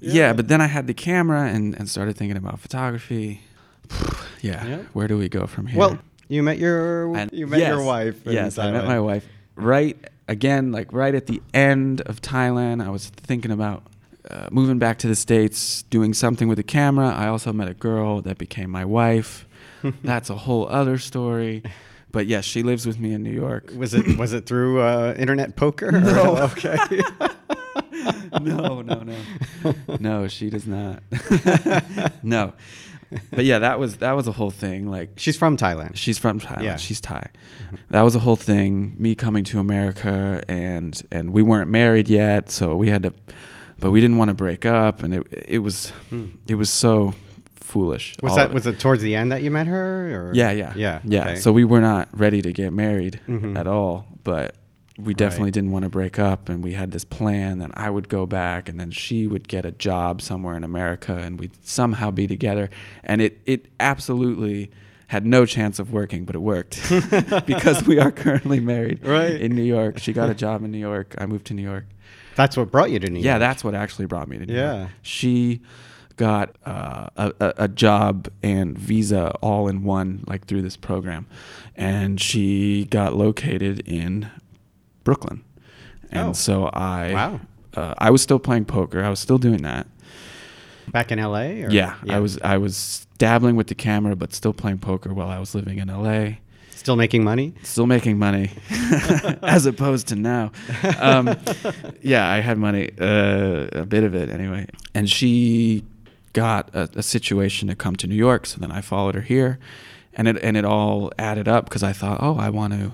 [0.01, 0.33] yeah.
[0.33, 3.43] But then I had the camera and and started thinking about photography.
[4.41, 4.65] Yeah.
[4.65, 4.77] Yeah.
[4.93, 5.79] Where do we go from here?
[5.79, 5.97] well,
[6.27, 8.25] you met your And- you met your wife.
[8.27, 9.25] in Yes, I met my wife
[9.55, 9.97] right
[10.27, 12.83] again, like right at the end of Thailand.
[12.85, 13.83] I was thinking about
[14.29, 17.09] uh, moving back to the states, doing something with the camera.
[17.09, 19.47] I also met a girl that became my wife.
[20.03, 21.63] That's a whole other story.
[22.11, 23.71] But yes, she lives with me in New York.
[23.75, 25.87] Was it was it through uh, internet poker?
[25.95, 26.77] or- okay.
[28.41, 29.15] no, no, no,
[29.99, 30.27] no.
[30.27, 31.01] She does not.
[32.23, 32.53] no,
[33.31, 34.89] but yeah, that was that was a whole thing.
[34.89, 35.95] Like She's from Thailand.
[35.95, 36.63] She's from Thailand.
[36.63, 36.75] Yeah.
[36.77, 37.27] She's Thai.
[37.89, 38.95] That was a whole thing.
[38.97, 43.13] Me coming to America and and we weren't married yet, so we had to,
[43.79, 45.91] but we didn't want to break up, and it it was
[46.47, 47.13] it was so
[47.55, 48.15] foolish.
[48.23, 48.53] Was that it.
[48.53, 50.29] was it towards the end that you met her?
[50.29, 50.33] Or?
[50.33, 51.21] Yeah, yeah, yeah, yeah.
[51.21, 51.35] okay.
[51.35, 53.57] So we were not ready to get married Mhm.
[53.57, 54.55] at all, but
[55.03, 55.53] we definitely Right.
[55.53, 58.67] didn't want to break up, and we had this plan that I would go back,
[58.69, 62.69] and then she would get a job somewhere in America, and we'd somehow be together.
[63.03, 64.71] And it it absolutely
[65.07, 66.79] had no chance of working, but it worked
[67.47, 69.41] because we are currently married Right.
[69.41, 69.97] in New York.
[69.97, 71.15] She got a job in New York.
[71.17, 71.85] I moved to New York.
[72.35, 73.41] That's what brought you to New Yeah, York.
[73.41, 74.77] Yeah that's what actually brought me to New Yeah.
[74.81, 74.89] York.
[75.01, 75.61] She
[76.15, 81.25] got uh, a, a, a job and visa all in one, like through this program,
[81.75, 84.29] and she got located in
[85.09, 85.39] Brooklyn,
[86.11, 86.33] and Oh.
[86.33, 87.39] so I Wow.
[87.75, 88.99] uh, I was still playing poker.
[89.03, 89.85] I was still doing that.
[90.91, 91.63] back in L.A.
[91.63, 91.69] Or?
[91.71, 95.39] Yeah, I was I was dabbling with the camera, but still playing poker while I
[95.39, 96.37] was living in LA.
[96.83, 97.53] still making money.
[97.63, 98.49] Still making money,
[99.55, 100.51] as opposed to now.
[100.99, 101.25] Um,
[102.01, 104.65] yeah, I had money, uh, a bit of it anyway.
[104.95, 105.83] And she
[106.33, 109.59] got a, a situation to come to New York, so then I followed her here,
[110.17, 112.91] and it and it all added up because I thought, oh, I want to,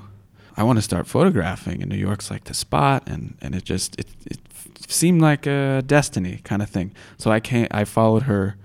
[0.57, 3.99] I want to start photographing, and New York's like the spot, and and it just
[3.99, 4.39] it, it
[4.87, 6.93] seemed like a destiny kind of thing.
[7.17, 8.55] So I came, I followed her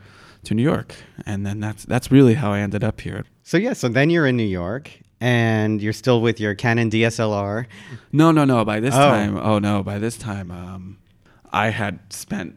[0.45, 0.95] to New York,
[1.27, 3.25] and then that's that's really how I ended up here.
[3.43, 7.67] So yeah, so then you're in New York and you're still with your Canon DSLR.
[8.13, 8.65] No, no, no.
[8.65, 8.99] By this Oh.
[8.99, 10.99] time, oh no, by this time, um,
[11.53, 12.57] I had spent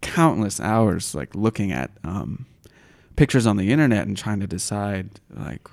[0.00, 2.46] countless hours like looking at um,
[3.16, 5.66] pictures on the internet and trying to decide like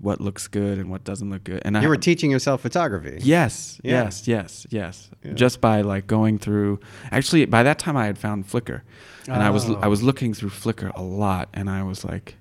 [0.00, 1.60] what looks good and what doesn't look good.
[1.64, 3.18] And I You were teaching yourself photography.
[3.22, 4.04] Yes, Yeah.
[4.04, 5.10] yes, yes, yes.
[5.24, 5.32] Yeah.
[5.32, 6.80] Just by like going through.
[7.10, 8.82] Actually, by that time I had found Flickr,
[9.26, 9.78] and I was Oh.
[9.82, 12.36] I was looking through Flickr a lot, and I was like,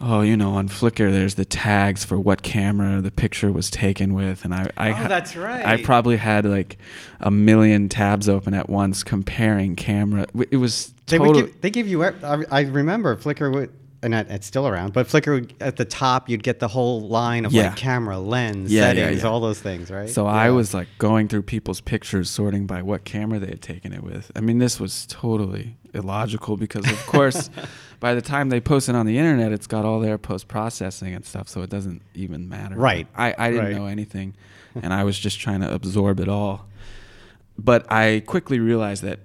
[0.00, 4.14] oh, you know, on Flickr there's the tags for what camera the picture was taken
[4.14, 5.64] with, and I I Oh, that's right.
[5.64, 6.78] I probably had like
[7.20, 10.26] a million tabs open at once comparing camera.
[10.50, 11.34] It was They total.
[11.34, 12.04] would give, they give you.
[12.04, 12.12] I
[12.50, 13.70] I remember Flickr would,
[14.02, 17.06] and it- it's still around, but Flickr would, at the top you'd get the whole
[17.08, 17.64] line of Yeah.
[17.68, 19.28] like camera, lens, yeah, settings, yeah.
[19.28, 20.08] all those things, right?
[20.08, 23.92] So I was like going through people's pictures, sorting by what camera they had taken
[23.92, 24.32] it with.
[24.34, 27.50] I mean, this was totally illogical because, of course,
[28.00, 31.14] by the time they post it on the internet, it's got all their post processing
[31.14, 32.76] and stuff, so it doesn't even matter.
[32.76, 33.06] Right.
[33.14, 33.76] I, I didn't Right.
[33.76, 34.34] know anything,
[34.82, 36.66] and I was just trying to absorb it all.
[37.58, 39.18] But I quickly realized that,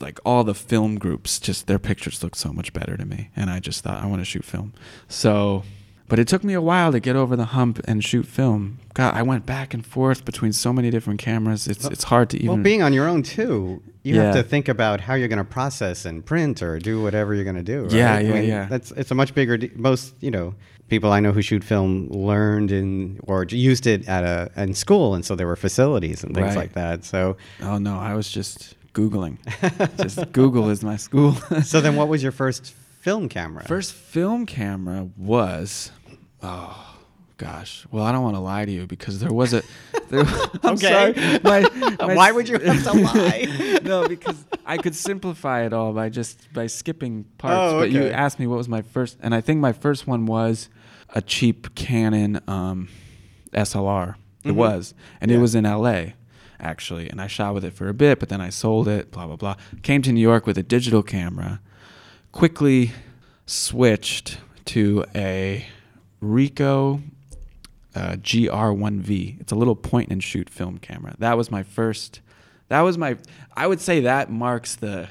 [0.00, 3.50] like, all the film groups, just their pictures look so much better to me, and
[3.50, 4.72] I just thought I want to shoot film.
[5.08, 5.62] So.
[6.08, 8.80] But it took me a while to get over the hump and shoot film.
[8.94, 11.68] God, I went back and forth between so many different cameras.
[11.68, 12.48] It's it's hard to even.
[12.48, 15.44] well, being on your own too, you have to think about how you're going to
[15.44, 17.82] process and print or do whatever you're going to do.
[17.84, 17.92] Right?
[17.92, 18.66] Yeah, I yeah, mean, yeah.
[18.68, 19.56] That's it's a much bigger.
[19.56, 20.56] De- most you know
[20.88, 25.14] people I know who shoot film learned in or used it at a in school,
[25.14, 26.56] and so there were facilities and things Right.
[26.56, 27.04] like that.
[27.04, 29.38] So oh no, I was just googling.
[29.98, 31.34] just Google is my school.
[31.62, 32.66] so then, what was your first
[33.00, 33.64] film camera?
[33.64, 35.90] First film camera was,
[36.42, 36.86] oh
[37.36, 37.86] gosh.
[37.90, 39.62] Well, I don't want to lie to you because there was a.
[40.08, 40.20] There,
[40.62, 41.14] I'm Okay.
[41.14, 41.40] sorry.
[41.42, 43.78] My, my Why would you have to lie?
[43.82, 47.72] no, because I could simplify it all by just by skipping parts.
[47.74, 50.26] Oh, But you asked me what was my first, and I think my first one
[50.26, 50.68] was
[51.14, 52.88] a cheap Canon um,
[53.52, 54.16] SLR.
[54.44, 54.54] It Mhm.
[54.56, 55.36] was, and Yeah.
[55.36, 56.12] it was in LA
[56.60, 59.10] actually, and I shot with it for a bit, but then I sold it.
[59.10, 59.56] Blah blah blah.
[59.82, 61.60] Came to New York with a digital camera.
[62.32, 62.92] Quickly
[63.46, 65.66] switched to a
[66.22, 67.02] Ricoh
[67.94, 69.40] uh, GR1V.
[69.40, 71.14] It's a little point and shoot film camera.
[71.18, 72.20] That was my first.
[72.68, 73.16] That was my.
[73.56, 75.08] I would say that marks the.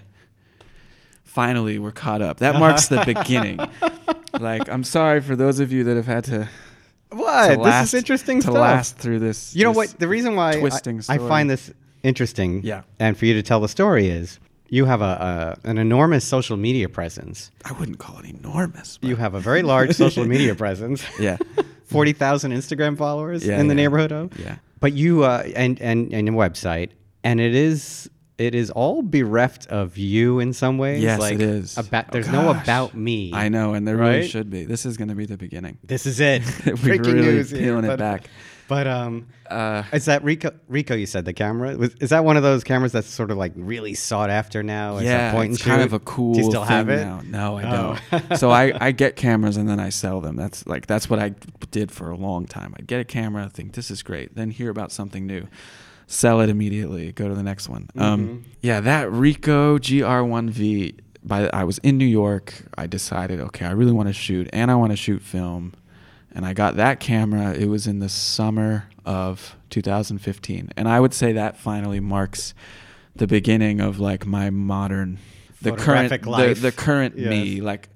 [1.23, 2.37] Finally, we're caught up.
[2.37, 3.59] That marks the beginning.
[4.39, 6.49] Like, I'm sorry for those of you that have had to.
[7.09, 7.47] What?
[7.55, 8.55] to last- this is interesting to stuff.
[8.55, 9.55] last through this.
[9.55, 9.99] you know this what?
[9.99, 11.71] The reason why I- twisting I, find this
[12.03, 12.81] interesting, Yeah.
[12.99, 16.55] and for you to tell the story is you have a, a an enormous social
[16.57, 17.51] media presence.
[17.65, 18.99] I wouldn't call it enormous.
[19.01, 21.03] You have a very large social media presence.
[21.19, 21.37] Yeah.
[21.85, 23.81] Forty thousand Instagram followers Yeah, in the yeah.
[23.81, 24.39] neighborhood of.
[24.39, 24.57] Yeah.
[24.79, 26.91] But you uh, and and and a website,
[27.23, 28.07] and it is
[28.39, 31.03] it is all bereft of you in some ways.
[31.03, 31.77] Yes, like it is.
[31.77, 33.31] About Oh, there's no about me.
[33.33, 34.63] I know, and there really should be.
[34.65, 35.77] This is going to be the beginning.
[35.83, 36.41] This is it.
[36.65, 38.29] We're Breaking really news here, peeling it but- back.
[38.69, 40.53] But um, Uh, is that Ricoh?
[40.69, 41.95] Ricoh, you said the camera was.
[41.95, 44.97] Is that one of those cameras that's sort of like really sought after now?
[44.99, 45.85] a yeah, point and it's kind shoot?
[45.87, 46.33] of a cool.
[46.35, 47.03] Do you still thing have it?
[47.03, 47.21] now.
[47.25, 47.97] No, I Oh.
[48.11, 48.37] don't.
[48.37, 50.35] so I, I get cameras and then I sell them.
[50.35, 51.33] That's like that's what I
[51.71, 52.75] did for a long time.
[52.77, 55.47] I'd get a camera, think this is great, then hear about something new,
[56.11, 57.87] sell it immediately, go to the next one.
[57.95, 58.01] Mhm.
[58.01, 60.95] Um, yeah, that Ricoh GR1V.
[61.23, 62.53] By I was in New York.
[62.77, 65.73] I decided, okay, I really want to shoot, and I want to shoot film,
[66.33, 67.53] and I got that camera.
[67.53, 72.53] It was in the summer of 2015, and I would say that finally marks
[73.15, 75.19] the beginning of like my modern,
[75.61, 76.61] the current, Photographic the, life.
[76.61, 77.29] the current Yes.
[77.29, 77.61] me.
[77.61, 77.89] Like,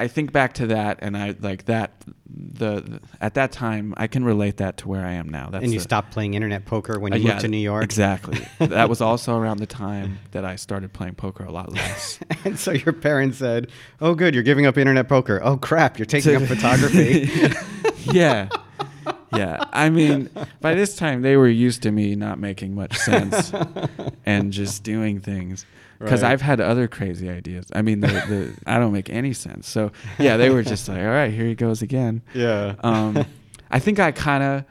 [0.00, 1.90] I think back to that, and I like that.
[2.26, 5.50] The at that time, I can relate that to where I am now.
[5.50, 7.82] That's and you the- stopped playing internet poker when uh, you moved to New York.
[7.82, 8.46] Exactly.
[8.60, 12.20] that was also around the time that I started playing poker a lot less.
[12.44, 15.40] and so your parents said, "Oh, good, you're giving up internet poker.
[15.42, 17.28] Oh, crap, you're taking up photography."
[18.04, 18.48] yeah.
[19.34, 19.64] Yeah.
[19.72, 20.30] I mean,
[20.60, 23.52] by this time they were used to me not making much sense
[24.24, 25.66] and just doing things.
[25.98, 26.32] Because Right.
[26.32, 27.66] I've had other crazy ideas.
[27.74, 29.68] I mean, the, the, I don't make any sense.
[29.68, 32.22] So, yeah, they were just like, all right, here he goes again.
[32.34, 32.74] yeah.
[32.80, 33.24] Um,
[33.70, 34.64] I think I kind of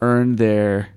[0.00, 0.88] earned their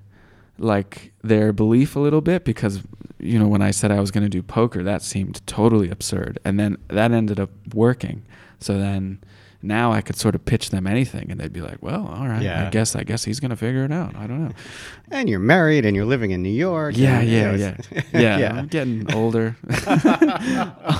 [0.59, 2.83] like their belief a little bit because
[3.19, 6.39] you know when I said I was going to do poker, that seemed totally absurd,
[6.45, 8.23] and then that ended up working.
[8.59, 9.19] So then
[9.63, 12.41] now I could sort of pitch them anything, and they'd be like, "Well, all right,
[12.41, 12.67] Yeah.
[12.67, 14.15] I guess I guess he's going to figure it out.
[14.15, 14.51] I don't know."
[15.11, 16.95] and you're married and you're living in New York.
[16.97, 19.55] Yeah, and, you yeah, know, yeah, it's- yeah, I'm getting older.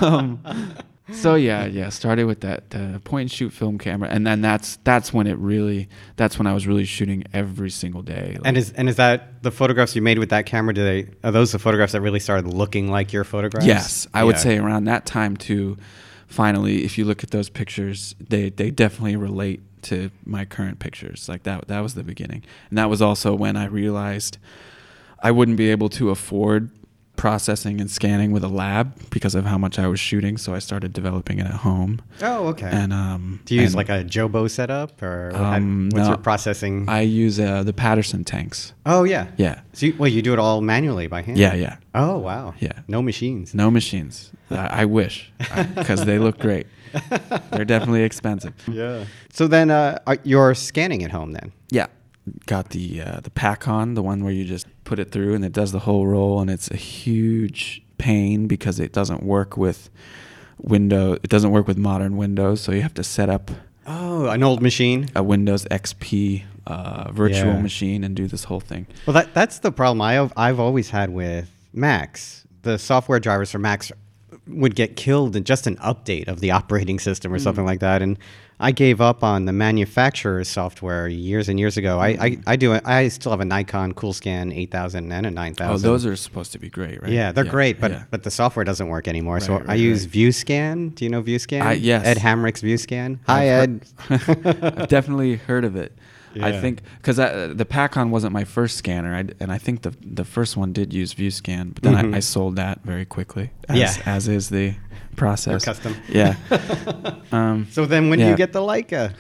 [0.02, 0.39] um,
[1.12, 1.89] so yeah, yeah.
[1.89, 5.38] Started with that uh, point and shoot film camera, and then that's that's when it
[5.38, 8.38] really that's when I was really shooting every single day.
[8.45, 10.73] And is and is that the photographs you made with that camera?
[10.73, 13.65] Do they are those the photographs that really started looking like your photographs?
[13.65, 15.78] yes, I would say around that time too.
[16.34, 21.30] Finally, if you look at those pictures, they they definitely relate to my current pictures.
[21.30, 24.39] Like that that was the beginning, and that was also when I realized
[25.22, 26.72] I wouldn't be able to afford
[27.15, 30.38] processing and scanning with a lab because of how much I was shooting.
[30.38, 32.02] So I started developing it at home.
[32.21, 32.69] Oh, okay.
[32.71, 36.10] And um, Do you use like a Jobo setup or Um, what's no.
[36.10, 36.89] your processing?
[36.89, 38.73] I use uh, the Paterson tanks.
[38.86, 39.28] oh yeah.
[39.38, 41.38] Yeah, So you, well, you do it all manually by hand.
[41.38, 41.78] yeah, yeah.
[41.93, 42.56] Oh wow.
[42.60, 42.80] Yeah.
[42.88, 43.54] No machines.
[43.54, 44.32] No machines.
[44.49, 45.32] I, I wish
[45.76, 46.67] because they look great.
[47.52, 48.54] They're definitely expensive.
[48.67, 49.06] Yeah.
[49.32, 51.52] So then uh, you're scanning at home then.
[51.69, 51.88] Yeah.
[52.45, 55.51] Got the uh, the Pakon, the one where you just put it through and it
[55.51, 59.89] does the whole roll, and it's a huge pain because it doesn't work with
[60.62, 61.13] window.
[61.13, 63.49] It doesn't work with modern Windows, so you have to set up
[63.88, 65.08] Oh, an old machine.
[65.15, 67.62] a Windows XP uh, virtual Yeah.
[67.62, 68.86] machine and do this whole thing.
[69.08, 72.45] Well, that that's the problem I have, I've always had with Macs.
[72.62, 73.91] The software drivers for Macs
[74.47, 77.43] would get killed in just an update of the operating system or hmm.
[77.43, 78.17] something like that, and
[78.60, 81.99] I gave up on the manufacturer's software years and years ago.
[81.99, 82.41] I I, hmm.
[82.47, 82.79] I do.
[82.86, 85.73] I still have a Nikon CoolScan 8000 and a 9000.
[85.73, 87.12] Oh, those are supposed to be great, right?
[87.12, 88.03] Yeah, they're great, but yeah.
[88.12, 89.39] but the software doesn't work anymore.
[89.39, 90.13] so Right, I right, use right.
[90.13, 90.95] VueScan.
[90.95, 91.62] Do you know VueScan?
[91.62, 92.06] I- yes.
[92.06, 93.19] Ed Hamrick's VueScan.
[93.27, 93.86] Hi, Ed.
[94.10, 95.93] I've heard- I've definitely heard of it.
[96.41, 100.26] I think because the Pakon wasn't my first scanner, I, and I think the the
[100.26, 102.13] first one did use VueScan, but then Mhm.
[102.13, 103.52] I, I sold that very quickly.
[103.69, 104.04] As, Yeah.
[104.06, 104.76] as is the
[105.15, 105.63] process.
[105.65, 105.96] custom.
[106.10, 106.36] Yeah.
[107.32, 109.13] um, so then, when do you get the Leica?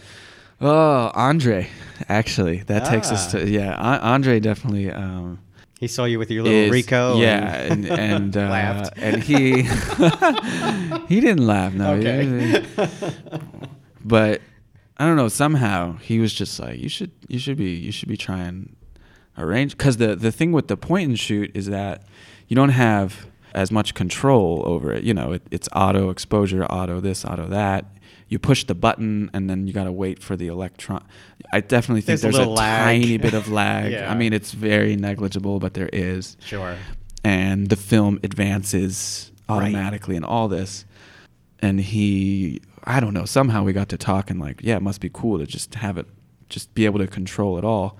[0.61, 1.69] oh, Andre,
[2.09, 3.39] actually, that takes us Ah.
[3.39, 3.73] to yeah.
[3.77, 4.89] An- Andre definitely.
[4.91, 5.39] Um,
[5.79, 7.19] He saw you with your little is- Ricoh.
[7.19, 8.93] Yeah, and and uh, Laughed.
[8.97, 9.63] and he
[11.09, 11.73] he didn't laugh.
[11.73, 12.63] No, he- Okay.
[14.05, 14.41] but
[14.97, 15.27] I don't know.
[15.27, 18.75] Somehow he was just like, you should you should be you should be trying
[19.37, 22.03] arrange because the the thing with the point and shoot is that
[22.47, 25.03] you don't have as much control over it.
[25.03, 27.85] You know, it, it's auto exposure, auto this, auto that.
[28.29, 31.03] You push the button and then you got to wait for the electron.
[31.51, 32.85] I definitely think There's a there's, a, lag.
[33.01, 33.91] tiny bit of lag.
[33.91, 34.11] Yeah.
[34.11, 36.75] I mean, it's very negligible, but there is Sure.
[37.23, 39.57] and the film advances Right.
[39.57, 40.85] automatically and all this
[41.59, 45.09] and he i don't know somehow we got to talking like yeah it must be
[45.13, 46.05] cool to just have it
[46.49, 47.97] just be able to control it all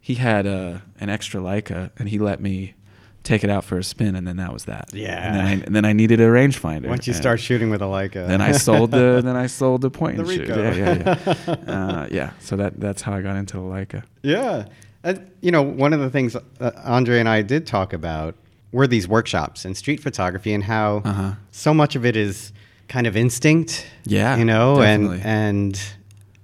[0.00, 2.74] he had uh, an extra leica and he let me
[3.22, 5.26] take it out for a spin and then that was that Yeah.
[5.26, 7.86] and then i, and then I needed a rangefinder Once you start shooting with a
[7.86, 8.26] Leica.
[8.28, 11.54] then i sold the then i sold the point The and shoot yeah yeah yeah
[11.74, 14.66] uh, yeah so that that's how i got into the leica Yeah.
[15.06, 18.34] And, you know, one of the things uh, Andre and I did talk about
[18.72, 21.32] were these workshops in street photography and how Uh-huh.
[21.50, 22.54] so much of it is
[22.88, 23.86] kind of instinct.
[24.04, 25.20] Yeah, You know, definitely.
[25.22, 25.26] and
[25.74, 25.80] and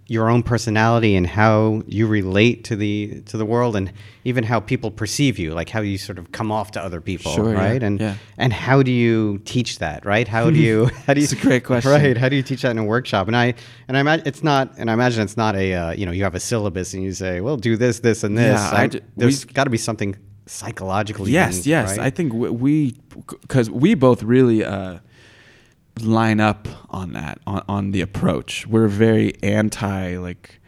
[0.07, 3.93] your own personality and how you relate to the to the world and
[4.25, 7.31] even how people perceive you, like how you sort of come off to other people,
[7.33, 7.81] Sure, yeah, right?
[7.83, 8.15] And yeah.
[8.37, 10.27] and how do you teach that, right?
[10.27, 11.93] How do you how do you It's a great question.
[11.93, 12.17] Right.
[12.17, 13.29] How do you teach that in a workshop?
[13.29, 13.55] And I
[13.87, 16.25] and I imagine it's not and I imagine it's not a uh, you know, you
[16.25, 18.87] have a syllabus and you say, "Well, do this, this and this." Yeah, I I-
[18.89, 21.91] d- there's we- got to be something psychologically Yes, yes.
[21.97, 22.07] right?
[22.07, 22.97] I think we,
[23.43, 24.99] because we both really uh,
[26.05, 28.67] line up on that, on, on the approach.
[28.67, 30.61] We're very anti like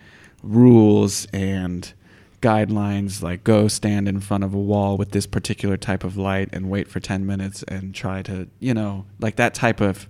[0.42, 1.92] rules and
[2.40, 6.48] guidelines, like go stand in front of a wall with this particular type of light
[6.52, 10.08] and wait for 10 minutes and try to, you know, like that type of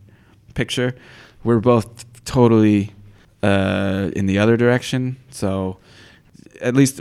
[0.55, 0.95] picture.
[1.45, 2.93] We're both totally
[3.43, 5.17] uh, in the other direction.
[5.31, 5.79] So,
[6.61, 7.01] at least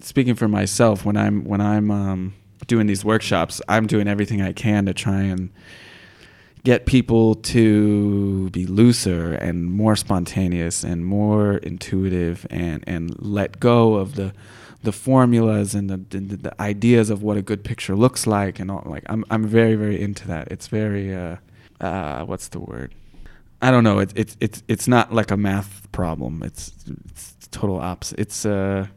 [0.00, 2.34] speaking for myself, when I'm when I'm um,
[2.66, 5.50] doing these workshops, I'm doing everything I can to try and
[6.64, 13.94] get people to be looser and more spontaneous and more intuitive and and let go
[13.94, 14.32] of the
[14.82, 18.70] the formulas and the, the, the ideas of what a good picture looks like and
[18.70, 20.50] all like I'm I'm very very into that.
[20.50, 21.36] It's very uh,
[21.80, 22.94] uh, what's the word?
[23.60, 23.98] I don't know.
[24.00, 26.42] It's it's it's it's not like a math problem.
[26.44, 26.72] It's
[27.10, 28.18] it's total opposite.
[28.18, 28.88] It's uh,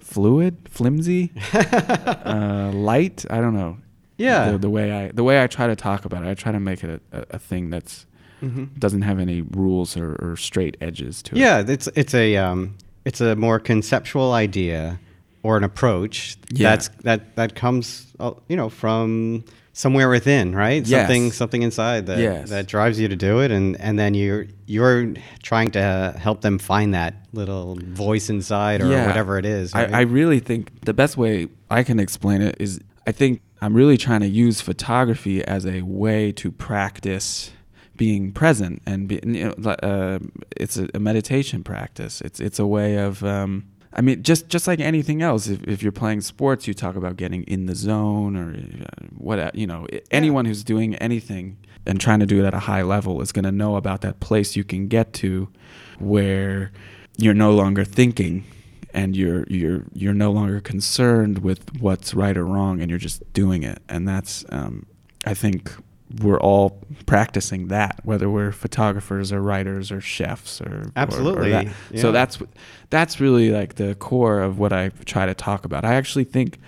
[0.00, 3.24] fluid, flimsy, uh, light.
[3.30, 3.78] I don't know.
[4.18, 4.52] Yeah.
[4.52, 6.60] The, the way I the way I try to talk about it, I try to
[6.60, 8.04] make it a, a, thing that's
[8.42, 8.78] Mhm.
[8.78, 11.38] doesn't have any rules or, or straight edges to it.
[11.40, 15.00] Yeah, it's it's a um, it's a more conceptual idea
[15.42, 16.70] or an approach Yeah.
[16.70, 20.86] that's that that comes uh, you know from somewhere within, right?
[20.86, 21.00] Yes.
[21.02, 22.50] Something something inside that Yes.
[22.50, 26.58] that drives you to do it, and and then you're you're trying to help them
[26.58, 29.06] find that little voice inside or Yeah.
[29.06, 29.74] whatever it is.
[29.74, 29.92] Right?
[29.92, 33.74] I, I really think the best way I can explain it is I think I'm
[33.74, 37.50] really trying to use photography as a way to practice
[37.96, 40.20] being present and be, you know, uh,
[40.56, 42.20] it's a, a meditation practice.
[42.20, 45.48] It's it's a way of um, I mean just just like anything else.
[45.48, 49.54] If, if you're playing sports, you talk about getting in the zone or uh, what
[49.54, 49.86] you know.
[50.10, 53.44] Anyone who's doing anything and trying to do it at a high level is going
[53.44, 55.48] to know about that place you can get to
[55.98, 56.70] where
[57.16, 58.44] you're no longer thinking
[58.94, 63.22] and you're you're you're no longer concerned with what's right or wrong and you're just
[63.32, 64.86] doing it and that's um,
[65.26, 65.70] I think
[66.22, 71.50] we're all practicing that whether we're photographers or writers or chefs or or- or Absolutely,
[71.50, 71.66] that.
[71.90, 72.00] yeah.
[72.00, 72.38] so that's
[72.90, 76.58] that's really like the core of what I try to talk about I actually think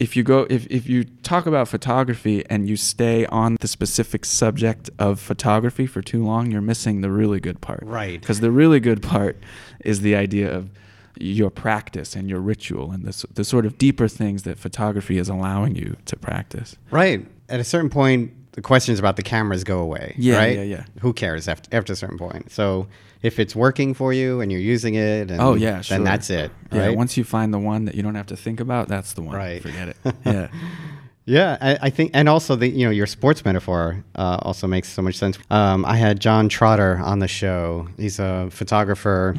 [0.00, 4.24] if you go if, if you talk about photography and you stay on the specific
[4.24, 8.20] subject of photography for too long you're missing the really good part Right.
[8.20, 9.38] because the really good part
[9.84, 10.70] is the idea of
[11.18, 15.28] your practice and your ritual and the, the sort of deeper things that photography is
[15.28, 17.26] allowing you to practice Right.
[17.48, 20.14] At a certain point, the questions about the cameras go away.
[20.18, 20.56] Yeah, right?
[20.56, 20.84] yeah, yeah.
[21.00, 22.50] Who cares after, after a certain point?
[22.50, 22.88] So
[23.22, 26.28] if it's working for you and you're using it, and oh yeah sure then that's
[26.30, 26.50] it.
[26.72, 26.96] yeah right?
[26.96, 29.36] once you find the one that you don't have to think about that's the one
[29.36, 29.62] Right.
[29.62, 30.48] forget it yeah
[31.28, 34.88] Yeah, I, I think, and also the you know your sports metaphor uh, also makes
[34.88, 35.36] so much sense.
[35.50, 37.88] Um, I had John Trotter on the show.
[37.96, 39.34] He's a photographer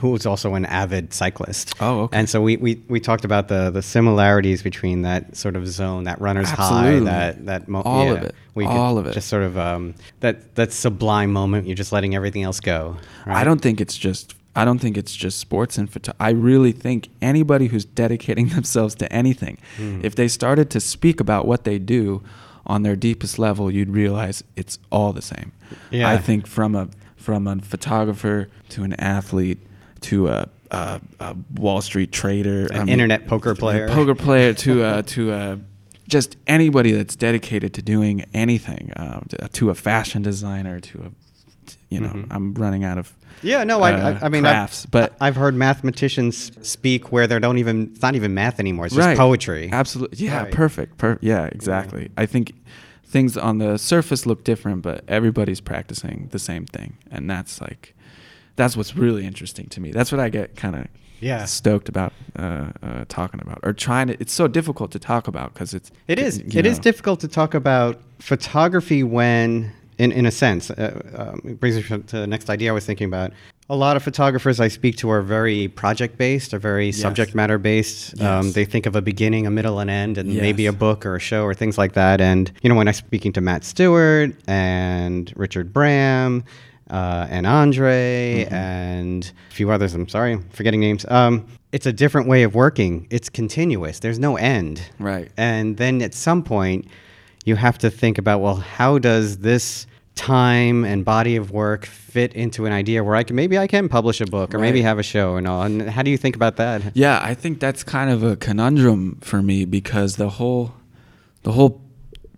[0.00, 1.76] who is also an avid cyclist.
[1.76, 1.84] Mm-hmm.
[1.84, 2.18] Oh, okay.
[2.18, 6.04] And so we, we, we talked about the the similarities between that sort of zone,
[6.04, 7.06] that runner's Absolutely.
[7.10, 8.34] high, that that mo- All yeah, of it.
[8.56, 9.14] we All of it.
[9.14, 11.68] just sort of um, that that sublime moment.
[11.68, 12.96] You're just letting everything else go.
[13.26, 16.12] I don't think it's just I don't think it's just sports and photo.
[16.18, 20.00] I really think anybody who's dedicating themselves to anything, Hmm.
[20.02, 22.22] if they started to speak about what they do
[22.66, 25.52] on their deepest level, you'd realize it's all the same.
[25.90, 26.08] Yeah.
[26.10, 29.58] I think from a from a photographer to an athlete
[30.00, 33.88] to a, a, a Wall Street trader, An I mean, internet poker a player.
[33.88, 35.58] poker player to a to a
[36.08, 39.20] just anybody that's dedicated to doing anything, uh,
[39.52, 41.10] to a fashion designer, to a,
[41.90, 42.26] you know, Mhm.
[42.30, 45.36] I'm running out of Yeah, no, I, uh, I, I mean, crafts, I've, but I've
[45.36, 48.86] heard mathematicians speak where they don't even, it's not even math anymore.
[48.86, 49.16] It's just Right.
[49.16, 49.70] poetry.
[49.72, 50.18] Absolutely.
[50.26, 50.52] Yeah, Right.
[50.52, 50.98] perfect.
[50.98, 52.10] Per- yeah, exactly.
[52.16, 52.52] I think
[53.04, 56.94] things on the surface look different, but everybody's practicing the same thing.
[57.10, 57.94] And that's like,
[58.56, 59.92] that's what's really interesting to me.
[59.92, 60.86] That's what I get kind of
[61.20, 61.44] Yeah.
[61.46, 64.20] stoked about uh, uh, talking about or trying to.
[64.20, 65.90] It's so difficult to talk about because it's.
[66.06, 66.38] It is.
[66.38, 71.60] It is difficult to talk about photography when, in, in a sense, uh, um, it
[71.60, 73.32] brings me to the next idea I was thinking about.
[73.70, 76.96] A lot of photographers I speak to are very project based, are very Yes.
[76.96, 78.18] subject matter based.
[78.22, 81.16] Um, they think of a beginning, a middle, an end, and maybe a book or
[81.16, 82.20] a show or things like that.
[82.20, 86.44] And you know, when I'm speaking to Matt Stuart and Richard Bram.
[86.90, 88.54] Uh, and Andre Mm-hmm.
[88.54, 89.92] and a few others.
[89.92, 91.04] I'm sorry, I'm forgetting names.
[91.08, 93.06] Um, it's a different way of working.
[93.10, 93.98] It's continuous.
[93.98, 94.80] There's no end.
[94.98, 95.30] Right.
[95.36, 96.86] And then at some point,
[97.44, 99.86] you have to think about well, how does this
[100.18, 103.88] time and body of work fit into an idea where I can maybe I can
[103.88, 105.62] publish a book or maybe have a show and all.
[105.62, 106.82] And how do you think about that?
[106.94, 110.74] Yeah, I think that's kind of a conundrum for me because the whole
[111.44, 111.80] the whole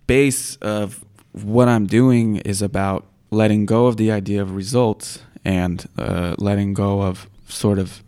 [0.05, 5.83] base of what I'm doing is about letting go of the idea of results and
[5.97, 8.03] uh, letting go of sort of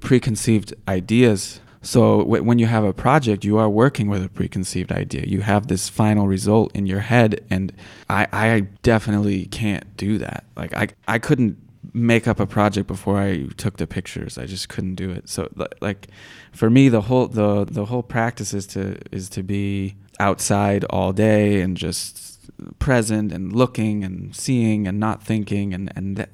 [0.00, 1.60] preconceived ideas.
[1.82, 5.24] So when you have a project, you are working with a preconceived idea.
[5.26, 7.72] You have this final result in your head, and
[8.08, 10.44] I, I definitely can't do that.
[10.56, 11.58] Like I, I couldn't
[11.92, 14.38] make up a project before I took the pictures.
[14.38, 15.28] I just couldn't do it.
[15.28, 15.48] So
[15.80, 16.08] like
[16.52, 21.12] for me the whole the the whole practice is to is to be outside all
[21.12, 22.38] day and just
[22.78, 26.26] present and looking and seeing and not thinking and and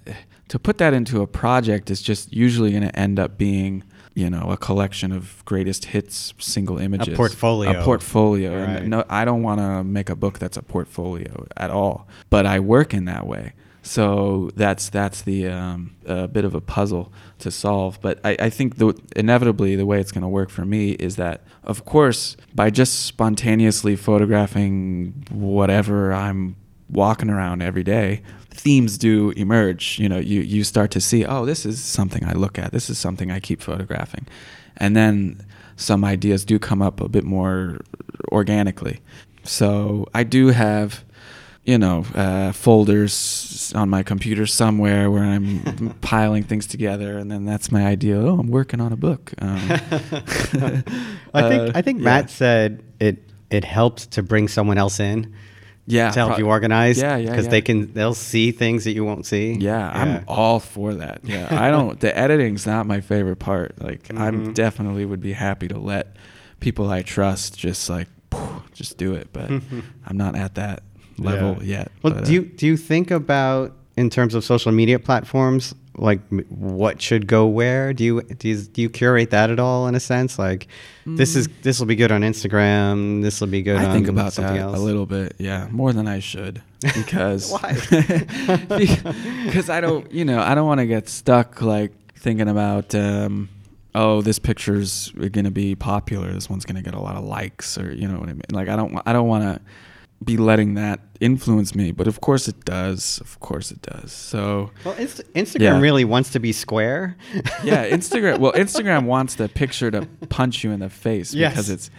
[0.48, 3.82] to put that into a project is just usually going to end up being
[4.20, 7.70] you know a collection of greatest hits single images a portfolio.
[7.80, 8.76] a portfolio Right.
[8.80, 11.32] and no I don't want to make a book that's a portfolio
[11.64, 11.96] at all
[12.34, 13.52] but I work in that way
[13.82, 17.98] so that's that's the um, a bit of a puzzle to solve.
[18.02, 21.16] But I, I think the, inevitably the way it's going to work for me is
[21.16, 26.56] that, of course, by just spontaneously photographing whatever I'm
[26.90, 28.22] walking around every day,
[28.58, 29.98] themes do emerge.
[29.98, 32.72] You know, you you start to see, oh, this is something I look at.
[32.72, 34.26] This is something I keep photographing,
[34.76, 35.44] and then
[35.76, 37.78] some ideas do come up a bit more
[38.32, 39.00] organically.
[39.44, 41.04] So I do have
[41.64, 47.44] you know, uh, folders on my computer somewhere where I'm piling things together, and then
[47.44, 48.16] that's my idea.
[48.16, 49.34] Oh, I'm working on a book.
[49.38, 50.94] Um, I think
[51.34, 52.04] uh, I think yeah.
[52.04, 53.18] Matt said it
[53.50, 55.34] it helps to bring someone else in
[55.90, 56.98] yeah, to help pro- you organize.
[56.98, 57.50] Yeah, yeah, Because yeah.
[57.50, 59.52] they can they'll see things that you won't see.
[59.54, 61.20] Yeah, I'm all for that.
[61.24, 61.98] Yeah, I don't.
[61.98, 63.80] The editing's not my favorite part.
[63.82, 64.18] Like, Mhm.
[64.20, 66.16] I'm definitely would be happy to let
[66.60, 68.08] people I trust just like
[68.74, 69.50] just do it, but
[70.06, 70.82] I'm not at that
[71.18, 71.78] level Yeah.
[71.78, 71.92] yet.
[72.02, 75.74] Well, but, do uh, you do you think about in terms of social media platforms,
[75.98, 77.92] like what should go where?
[77.92, 80.38] Do you do you, do you curate that at all in a sense?
[80.38, 80.68] Like
[81.06, 83.22] this is this will be good on Instagram.
[83.22, 83.78] This will be good.
[83.78, 83.80] Mm.
[83.80, 84.78] I on think about something that else.
[84.78, 86.62] a little bit, yeah, more than I should,
[86.94, 87.72] because Why?
[89.44, 93.48] because I don't, you know, I don't want to get stuck like thinking about, um,
[93.94, 96.32] oh, this picture's gonna be popular.
[96.32, 98.42] This one's gonna get a lot of likes, or you know what I mean.
[98.52, 99.60] Like I don't, I don't want to
[100.24, 103.20] be letting that influence me, but of course it does.
[103.20, 104.12] Of course it does.
[104.12, 105.80] So Well, Inst- Instagram Yeah.
[105.80, 107.16] really wants to be square.
[107.64, 108.38] yeah, Instagram.
[108.38, 111.52] Well, Instagram wants the picture to punch you in the face Yes.
[111.52, 111.90] because it's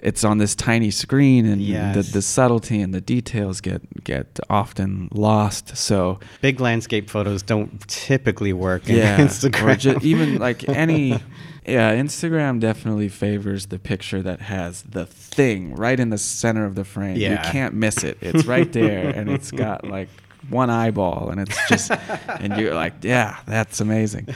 [0.00, 1.94] it's on this tiny screen and Yes.
[1.94, 5.76] the, the subtlety and the details get get often lost.
[5.76, 9.72] So Big landscape photos don't typically work in Instagram.
[9.72, 11.20] or ju- even like any.
[11.66, 16.74] Yeah, Instagram definitely favors the picture that has the thing right in the center of
[16.74, 17.16] the frame.
[17.44, 18.18] You can't miss it.
[18.22, 20.08] It's right there, and it's got like
[20.48, 21.90] one eyeball, and it's just,
[22.28, 24.28] and you're like, yeah, that's amazing.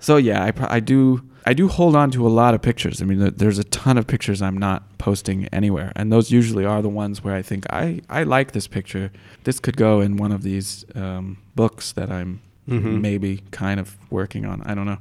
[0.00, 3.00] So yeah, I, I do I do hold on to a lot of pictures.
[3.00, 6.82] I mean, there's a ton of pictures I'm not posting anywhere, and those usually are
[6.82, 9.10] the ones where I think I I like this picture.
[9.44, 13.00] This could go in one of these um, books that I'm Mhm.
[13.00, 14.62] maybe kind of working on.
[14.62, 14.98] I don't know.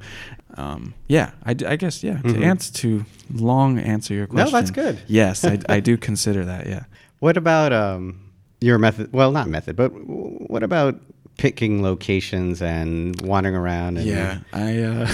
[0.56, 2.18] Um, yeah, I guess yeah.
[2.18, 2.34] Mhm.
[2.34, 4.52] To answer to long answer your question.
[4.52, 5.00] No, that's good.
[5.08, 6.66] Yes, I, I do consider that.
[6.68, 6.84] Yeah.
[7.20, 8.20] What about um,
[8.62, 9.12] your method?
[9.14, 11.00] Well, not method, but what about
[11.38, 13.98] picking locations and wandering around.
[13.98, 14.80] And, yeah, I.
[14.82, 15.08] Uh,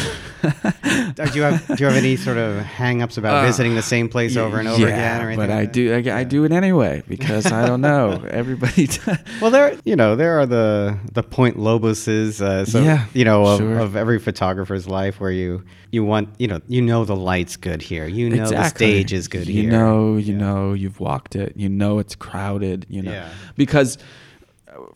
[1.14, 4.10] do you have Do you have any sort of hang-ups about Uh, visiting the same
[4.10, 5.22] place over and over yeah, again?
[5.22, 5.94] Or anything but I do.
[5.94, 8.24] I, I do it anyway because I don't know.
[8.30, 8.88] Everybody.
[8.88, 9.18] does.
[9.42, 13.46] Well, there, you know, there are the the Point Loboses, uh, so Yeah, you know,
[13.46, 13.80] of, sure.
[13.80, 17.82] of every photographer's life, where you you want, you know, you know the light's good
[17.82, 19.72] here, you know the stage is good you here.
[19.72, 20.40] know, you Yeah.
[20.40, 21.54] know, you've walked it.
[21.56, 22.86] You know it's crowded.
[22.90, 23.30] You know, Yeah.
[23.58, 23.98] because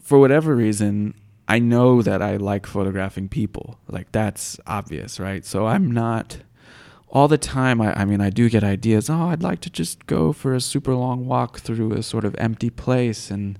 [0.07, 1.13] for whatever reason,
[1.49, 3.77] I know that I like photographing people.
[3.89, 5.43] Like that's obvious, right?
[5.43, 6.37] So I'm not
[7.09, 7.81] all the time.
[7.81, 9.09] I, I mean, I do get ideas.
[9.09, 12.33] Oh, I'd like to just go for a super long walk through a sort of
[12.37, 13.59] empty place and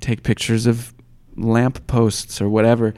[0.00, 0.92] take pictures of
[1.36, 2.92] lamp posts or whatever.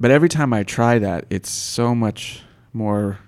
[0.00, 3.20] But every time I try that, it's so much more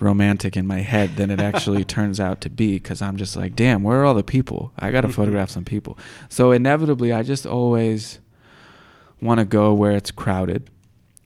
[0.00, 3.54] romantic in my head than it actually turns out to be because I'm just like,
[3.54, 4.72] damn, where are all the people?
[4.78, 5.98] I got to photograph some people.
[6.30, 8.18] So inevitably, I just always
[9.20, 10.70] want to go where it's crowded.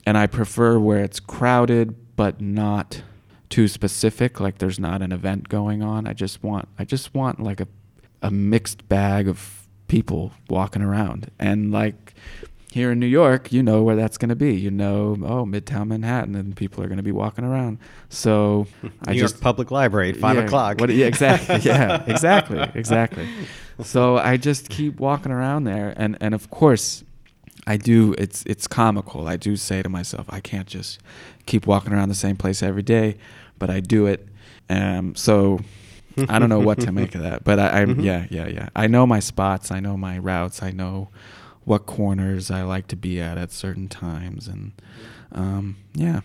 [0.06, 3.02] And I prefer where it's crowded but not
[3.48, 6.06] too specific like there's not an event going on.
[6.06, 7.68] I just want I just want like a
[8.22, 11.30] a mixed bag of people walking around.
[11.38, 12.14] And like
[12.70, 14.54] here in New York, you know where that's going to be.
[14.54, 17.78] You know, oh, Midtown Manhattan, and people are going to be walking around.
[18.08, 18.66] So
[19.06, 20.80] I New just York Public Library at five yeah, o'clock.
[20.80, 21.56] What, yeah, exactly.
[21.62, 23.28] Yeah, exactly, exactly.
[23.82, 27.02] So I just keep walking around there, and and of course,
[27.66, 28.14] I do.
[28.18, 29.28] It's it's comical.
[29.28, 30.98] I do say to myself, I can't just
[31.46, 33.16] keep walking around the same place every day,
[33.58, 34.26] but I do it.
[34.68, 35.60] Um, so
[36.28, 38.04] I don't know what to make of that, but I, I'm Mhm.
[38.04, 38.68] yeah, yeah, yeah.
[38.74, 39.70] I know my spots.
[39.70, 40.62] I know my routes.
[40.62, 41.08] I know
[41.64, 44.72] what corners I like to be at at certain times, and
[45.32, 46.20] um, yeah.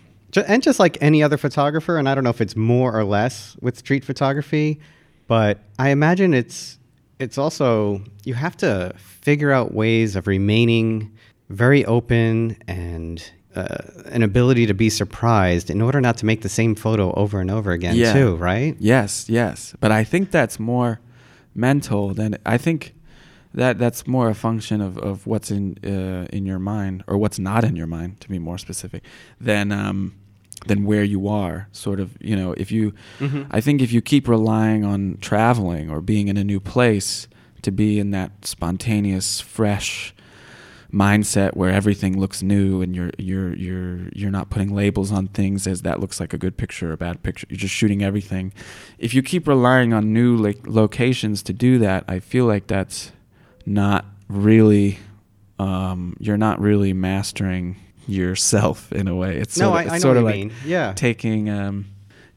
[0.47, 3.55] And just like any other photographer, and I don't know if it's more or less
[3.61, 4.79] with street photography,
[5.27, 6.77] but I imagine it's
[7.19, 11.11] it's also you have to figure out ways of remaining
[11.49, 13.77] very open and uh,
[14.07, 17.49] an ability to be surprised in order not to make the same photo over and
[17.49, 18.13] over again Yeah.
[18.13, 18.75] too, right?
[18.79, 19.73] Yes, yes.
[19.79, 20.99] But I think that's more
[21.53, 22.93] mental than I think
[23.53, 27.39] that that's more a function of, of what's in uh, in your mind or what's
[27.39, 29.03] not in your mind to be more specific
[29.39, 30.13] than um,
[30.67, 31.69] than where you are.
[31.71, 33.45] Sort of, you know, if you Mhm.
[33.51, 37.27] I think if you keep relying on traveling or being in a new place
[37.61, 40.13] to be in that spontaneous, fresh
[40.93, 45.67] mindset where everything looks new and you're you're you're you're not putting labels on things
[45.67, 47.47] as that looks like a good picture or a bad picture.
[47.49, 48.53] You're just shooting everything.
[48.97, 53.11] If you keep relying on new like locations to do that, I feel like that's
[53.65, 54.99] not really
[55.59, 57.77] um, you're not really mastering
[58.07, 59.37] yourself in a way.
[59.37, 60.53] It's no, sort I, of, I it's know sort what of you like mean.
[60.65, 60.93] Yeah.
[60.93, 61.85] taking um,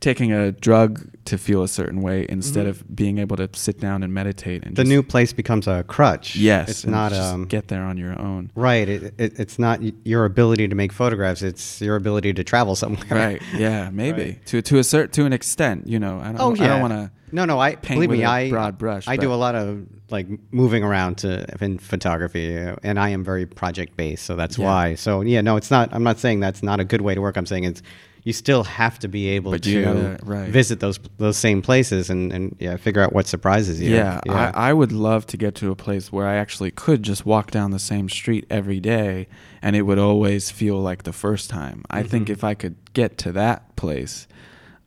[0.00, 2.70] taking a drug to feel a certain way instead Mhm.
[2.70, 6.36] of being able to sit down and meditate and the new place becomes a crutch.
[6.36, 8.88] yes It's not just um get there on your own right.
[8.88, 11.42] It, it, it's not your ability to make photographs.
[11.42, 13.04] It's your ability to travel somewhere.
[13.10, 14.46] right yeah maybe Right.
[14.46, 16.92] to to a certain to an extent you know I don't Oh I don't want
[16.94, 17.58] to No, no.
[17.60, 18.24] I paint believe with me.
[18.24, 22.56] a I broad brush I do a lot of like moving around to in photography,
[22.82, 24.64] and I am very project based, so that's Yeah.
[24.64, 24.94] why.
[24.94, 25.90] So yeah, no, it's not.
[25.92, 27.36] I'm not saying that's not a good way to work.
[27.36, 27.82] I'm saying it's
[28.24, 30.48] you still have to be able But to you right.
[30.50, 33.94] visit those those same places and and yeah, figure out what surprises you.
[33.94, 37.24] Yeah, I, I would love to get to a place where I actually could just
[37.24, 39.26] walk down the same street every day
[39.62, 41.84] and it would always feel like the first time.
[41.90, 42.32] I think Mhm.
[42.32, 44.26] if I could get to that place,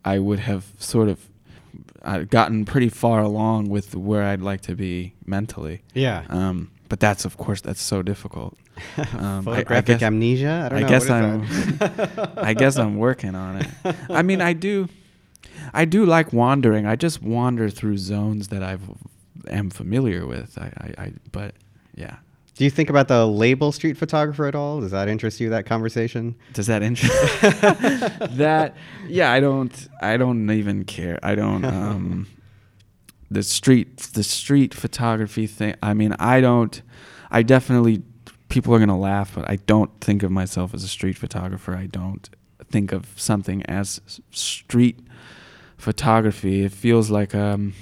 [0.06, 1.18] I would have sort of
[2.04, 5.82] uh, gotten pretty far along with where I'd like to be mentally.
[5.94, 6.24] yeah.
[6.30, 8.58] Um, but that's, of course, that's so difficult.
[9.18, 10.64] Um, I- I Photographic guess- amnesia.
[10.66, 10.88] I don't I know.
[10.90, 12.38] Guess I'm.
[12.38, 13.68] I guess I'm working on it.
[14.10, 14.88] I mean, I do.
[15.74, 16.86] I do like wandering.
[16.86, 18.78] I just wander through zones that I
[19.50, 20.58] am familiar with.
[20.58, 21.56] I, I, I but
[21.96, 22.18] yeah.
[22.56, 24.82] Do you think about the label street photographer at all?
[24.82, 25.50] Does that interest you?
[25.50, 26.36] That conversation?
[26.54, 27.14] Does that interest
[28.38, 28.76] that?
[29.08, 29.88] Yeah, I don't.
[30.02, 31.18] I don't even care.
[31.24, 31.64] I don't.
[31.66, 32.28] Um,
[33.32, 35.76] the street, the street photography thing.
[35.82, 36.82] I mean, I don't.
[37.32, 38.04] I definitely.
[38.52, 41.76] People are gonna laugh, but I don't think of myself as a street photographer.
[41.76, 42.30] I don't
[42.70, 44.00] think of something as
[44.32, 45.00] street
[45.78, 46.64] photography.
[46.64, 47.74] It feels like um.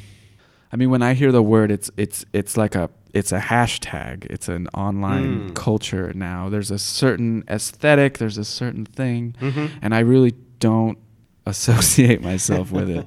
[0.71, 4.25] I mean, when I hear the word, it's it's it's like a it's a hashtag.
[4.25, 5.55] It's an online Mm.
[5.55, 6.47] culture now.
[6.49, 8.19] There's a certain aesthetic.
[8.19, 9.65] There's a certain thing, Mm-hmm.
[9.81, 10.97] and I really don't
[11.47, 13.05] associate myself with it.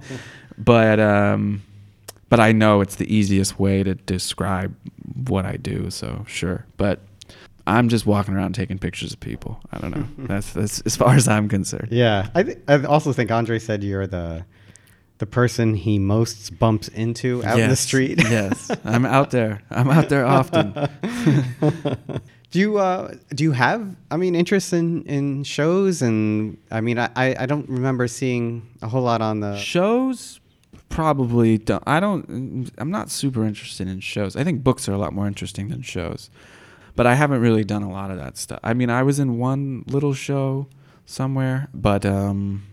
[0.59, 1.63] But um,
[2.29, 4.75] but I know it's the easiest way to describe
[5.29, 5.91] what I do.
[5.91, 6.99] So sure, but
[7.67, 9.61] I'm just walking around taking pictures of people.
[9.73, 10.07] I don't know.
[10.27, 11.89] that's that's as far as I'm concerned.
[11.91, 14.45] Yeah, I th- I also think Andre said you're the
[15.19, 18.19] the person he most bumps into out in the street.
[18.29, 19.63] yes, I'm out there.
[19.71, 20.73] I'm out there often.
[22.51, 26.99] Do you uh do you have I mean interest in in shows and I mean
[26.99, 30.39] I I I don't remember seeing a whole lot on the shows
[30.91, 34.99] probably don't i don't i'm not super interested in shows i think books are a
[34.99, 36.29] lot more interesting than shows
[36.97, 38.61] but i haven't really done a lot of that stuff.
[38.63, 40.67] I mean i was in one little show
[41.07, 42.65] somewhere but um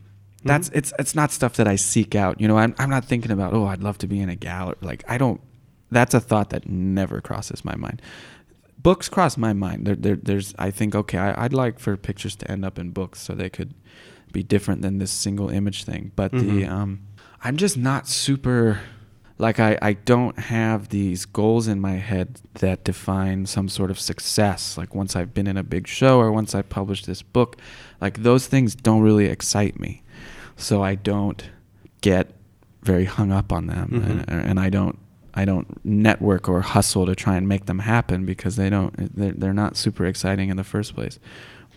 [0.43, 2.57] that's it's it's not stuff that i seek out you know?
[2.57, 5.17] I'm, I'm not thinking about oh i'd love to be in a gallery like i
[5.17, 5.41] don't
[5.91, 7.99] that's a thought that never crosses my mind.
[8.81, 9.85] Books cross my mind.
[9.87, 12.91] There, there there's i think okay I, i'd like for pictures to end up in
[12.91, 13.73] books so they could
[14.31, 16.69] be different than this single image thing but the Mhm.
[16.69, 16.99] um
[17.41, 18.79] I'm just not super
[19.39, 23.99] like I, I don't have these goals in my head that define some sort of
[23.99, 24.77] success.
[24.77, 27.57] Like once I've been in a big show or once I publish this book,
[28.01, 30.03] like those things don't really excite me.
[30.57, 31.49] So I don't
[32.01, 32.31] get
[32.83, 34.25] very hung up on them Mhm.
[34.27, 34.97] and, and I don't
[35.33, 39.31] I don't network or hustle to try and make them happen because they don't they're,
[39.31, 41.17] they're not super exciting in the first place.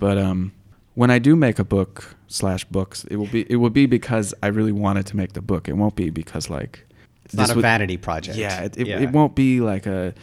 [0.00, 0.52] But um
[0.94, 4.34] when I do make a book slash books, it will be it will be because
[4.42, 5.68] I really wanted to make the book.
[5.68, 6.86] It won't be because like
[7.32, 8.36] It's not a would- vanity project.
[8.38, 9.00] Yeah, it, it, Yeah.
[9.00, 10.14] it won't be like a.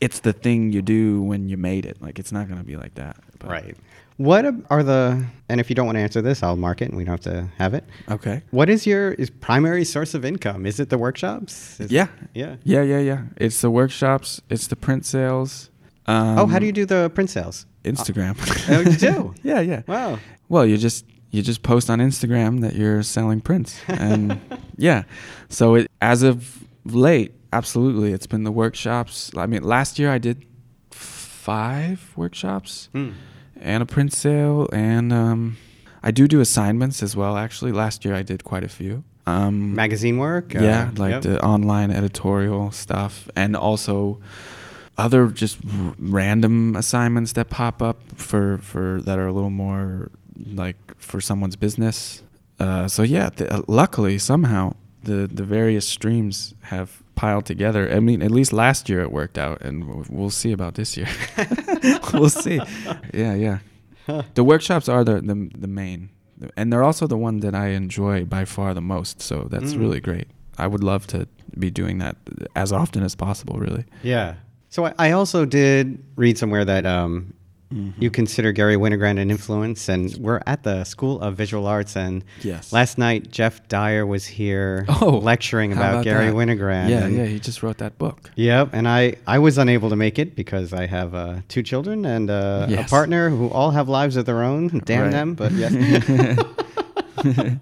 [0.00, 2.00] It's the thing you do when you made it.
[2.00, 3.16] Like it's not gonna be like that.
[3.38, 3.76] but- Right.
[4.16, 6.96] What are the and if you don't want to answer this, I'll mark it and
[6.98, 7.84] we don't have to have it.
[8.10, 8.42] Okay.
[8.50, 10.66] What is your is primary source of income?
[10.66, 11.80] Is it the workshops?
[11.80, 12.08] Is- Yeah.
[12.34, 12.56] Yeah.
[12.64, 13.22] Yeah, yeah, yeah.
[13.38, 14.42] It's the workshops.
[14.50, 15.70] It's the print sales.
[16.06, 17.64] Um, oh, how do you do the print sales?
[17.84, 18.36] Instagram?
[18.68, 19.34] Oh, you do?
[19.42, 19.82] yeah, yeah.
[19.86, 20.18] Wow.
[20.50, 24.40] Well, you just you just post on Instagram that you're selling prints, and
[24.76, 25.04] yeah.
[25.48, 29.30] So it, as of late, absolutely, it's been the workshops.
[29.36, 30.44] I mean, last year I did
[30.90, 33.10] five workshops Hmm.
[33.60, 35.56] and a print sale, and um,
[36.02, 37.36] I do do assignments as well.
[37.36, 39.04] Actually, last year I did quite a few.
[39.26, 40.56] Um, Magazine work?
[40.56, 41.22] Uh, yeah, like yep.
[41.22, 44.20] the online editorial stuff, and also
[44.98, 50.10] other just r- random assignments that pop up for for that are a little more
[50.54, 52.22] like for someone's business.
[52.58, 57.90] Uh, so yeah, the, uh, luckily somehow the the various streams have piled together.
[57.90, 60.96] I mean, at least last year it worked out, and we'll- we'll see about this
[60.96, 61.08] year.
[62.12, 62.60] we'll see.
[63.14, 63.58] Yeah, yeah.
[64.34, 66.08] The workshops are the the, the main,
[66.56, 69.20] and they're also the one that I enjoy by far the most.
[69.22, 69.80] So that's Mm.
[69.80, 70.26] really great.
[70.58, 71.26] I would love to
[71.58, 72.16] be doing that
[72.56, 73.58] as often as possible.
[73.58, 73.84] Really.
[74.02, 74.34] Yeah.
[74.68, 77.32] So I, I also did read somewhere that um,
[77.72, 78.02] Mm-hmm.
[78.02, 82.24] you consider Garry Winogrand an influence, and we're at the School of Visual Arts, and
[82.42, 82.72] Yes.
[82.72, 86.34] last night Geoff Dyer was here Oh, lecturing about, about Garry that?
[86.34, 86.88] Winogrand.
[86.90, 87.26] Yeah, and- yeah.
[87.26, 88.32] He just wrote that book.
[88.34, 92.04] Yep, and I, I was unable to make it because I have uh, two children
[92.04, 94.66] and uh, a partner who all have lives of their own.
[94.84, 95.12] Damn Right.
[95.12, 95.72] them, but yes.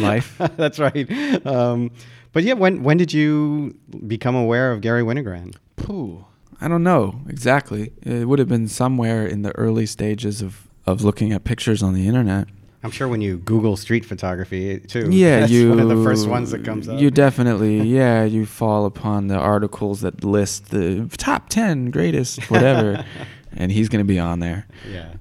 [0.00, 0.36] Life.
[0.56, 1.08] That's right.
[1.46, 1.92] Um,
[2.32, 3.76] but yeah, when when did you
[4.08, 5.54] become aware of Garry Winogrand?
[5.76, 6.24] Pooh.
[6.60, 7.92] I don't know exactly.
[8.02, 11.94] It would have been somewhere in the early stages of, of looking at pictures on
[11.94, 12.48] the internet.
[12.82, 15.08] I'm sure when you Google street photography too.
[15.10, 15.70] Yeah, that's you.
[15.70, 17.00] one of the first ones that comes up.
[17.00, 23.04] You definitely, yeah, you fall upon the articles that list the top ten greatest whatever,
[23.56, 24.66] and he's gonna be on there.
[24.90, 25.14] yeah.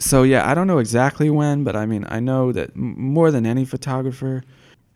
[0.00, 3.32] So yeah, I don't know exactly when, but I mean, I know that m- more
[3.32, 4.44] than any photographer,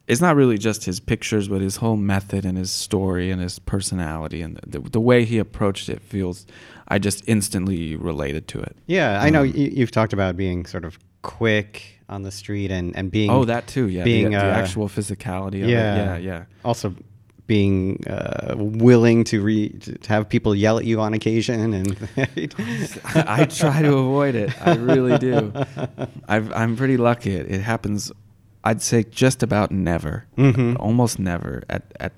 [0.09, 3.59] it's not really just his pictures, but his whole method and his story and his
[3.59, 6.47] personality and the, the way he approached it feels.
[6.89, 8.77] I just instantly related to it.
[8.87, 12.71] Yeah, I know Um, you, you've talked about being sort of quick on the street
[12.71, 13.89] and, and being Oh, that too.
[13.89, 16.17] Yeah, being, the, the uh, actual physicality of yeah.
[16.17, 16.23] it.
[16.23, 16.45] Yeah, yeah.
[16.65, 16.95] also
[17.47, 22.09] being uh, willing to re to have people yell at you on occasion and
[23.15, 24.51] I try to avoid it.
[24.67, 25.53] I really do.
[26.29, 27.35] I've, I'm pretty lucky.
[27.35, 28.13] It, it happens.
[28.65, 30.77] I'd say just about never, Mhm.
[30.79, 32.13] almost never at at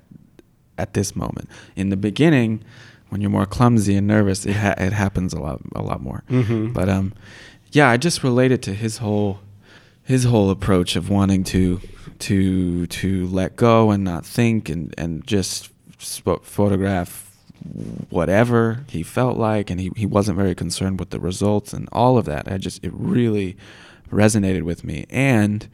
[0.78, 1.48] at this moment.
[1.76, 2.60] In the beginning,
[3.08, 6.22] when you're more clumsy and nervous, it ha- it happens a lot a lot more.
[6.30, 6.72] Mhm.
[6.74, 7.12] But um,
[7.72, 9.38] yeah, I just related to his whole
[10.02, 11.80] his whole approach of wanting to
[12.20, 17.22] to to let go and not think and and just sp- photograph
[18.10, 22.18] whatever he felt like and he, he wasn't very concerned with the results and all
[22.18, 23.56] of that i just it really
[24.12, 25.66] resonated with me and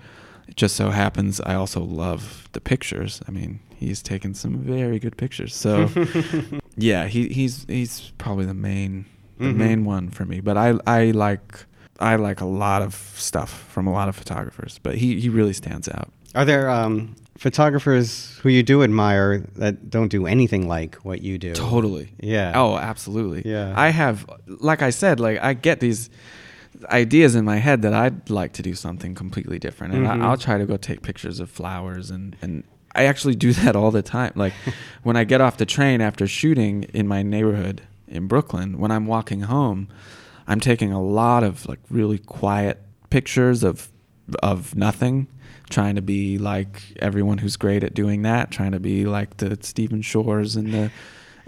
[0.51, 4.99] it just so happens i also love the pictures i mean he's taken some very
[4.99, 5.89] good pictures so
[6.77, 9.05] yeah he, he's he's probably the main
[9.39, 9.57] the Mhm.
[9.57, 11.65] main one for me but i i like
[11.99, 15.55] i like a lot of stuff from a lot of photographers but he he really
[15.55, 20.95] stands out Are there um, photographers who you do admire that don't do anything like
[21.05, 21.53] what you do?
[21.55, 22.13] Totally.
[22.21, 22.53] Yeah.
[22.55, 23.43] Oh, absolutely.
[23.51, 23.73] Yeah.
[23.77, 26.11] I have, like I said, like I get these
[26.91, 30.23] ideas in my head that I'd like to do something completely different, and Mhm.
[30.23, 32.65] I, I'll try to go take pictures of flowers, and and
[32.95, 34.33] I actually do that all the time.
[34.35, 34.53] Like
[35.03, 39.07] when I get off the train after shooting in my neighborhood in Brooklyn, when I'm
[39.07, 39.89] walking home.
[40.49, 43.89] I'm taking a lot of like really quiet pictures of
[44.43, 45.29] of nothing,
[45.69, 49.57] trying to be like everyone who's great at doing that, trying to be like the
[49.61, 50.91] Stephen Shores and the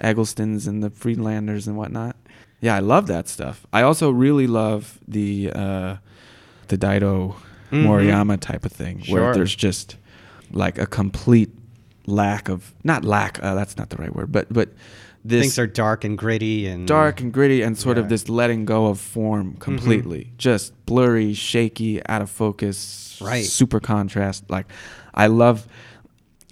[0.01, 2.15] Egglestons and the Friedlanders and whatnot.
[2.63, 3.67] Yeah, I love that stuff.
[3.73, 5.97] I also really love the uh,
[6.69, 7.35] the Daido
[7.71, 7.85] Mhm.
[7.87, 9.21] Moriyama type of thing, Sure.
[9.21, 9.97] where there's just
[10.53, 11.51] like a complete
[12.07, 13.39] lack of not lack.
[13.43, 14.69] Uh, that's not the right word, but but
[15.25, 18.03] this Things are dark and gritty and dark and gritty and sort Yeah.
[18.05, 23.45] of this letting go of form completely just blurry shaky out of focus Right.
[23.45, 24.67] super contrast like
[25.15, 25.69] i love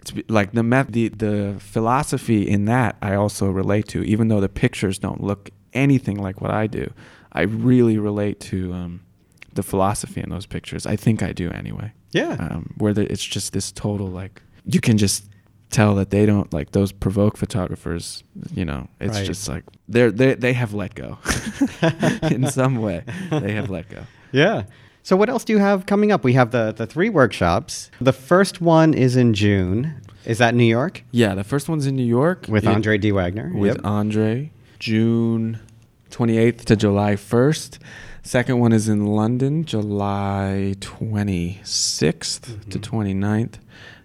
[0.05, 4.29] to be, like the met the, the philosophy in that i also relate to even
[4.29, 6.93] though the pictures don't look anything like what i do
[7.33, 9.01] i really relate to um,
[9.55, 12.37] the philosophy in those pictures i think i do anyway Yeah.
[12.41, 15.25] um, where the, it's just this total like you can just
[15.71, 19.27] tell that they don't like those provoke photographers you know it's Right.
[19.27, 21.19] just like they're they they have let go
[22.23, 24.03] in some way they have let go
[24.33, 24.65] Yeah.
[25.03, 26.23] So what else do you have coming up?
[26.25, 27.91] We have the the three workshops.
[28.03, 29.95] The first one is in June.
[30.27, 33.11] Is that New York yeah the first one's in new york with Andre D.
[33.11, 33.51] Wagner?
[33.55, 33.85] with Yep.
[33.85, 34.51] andre
[34.81, 35.61] june
[36.11, 37.79] 28th to july 1st
[38.23, 42.97] second one is in london july 26th to Mm-hmm.
[42.97, 43.55] 29th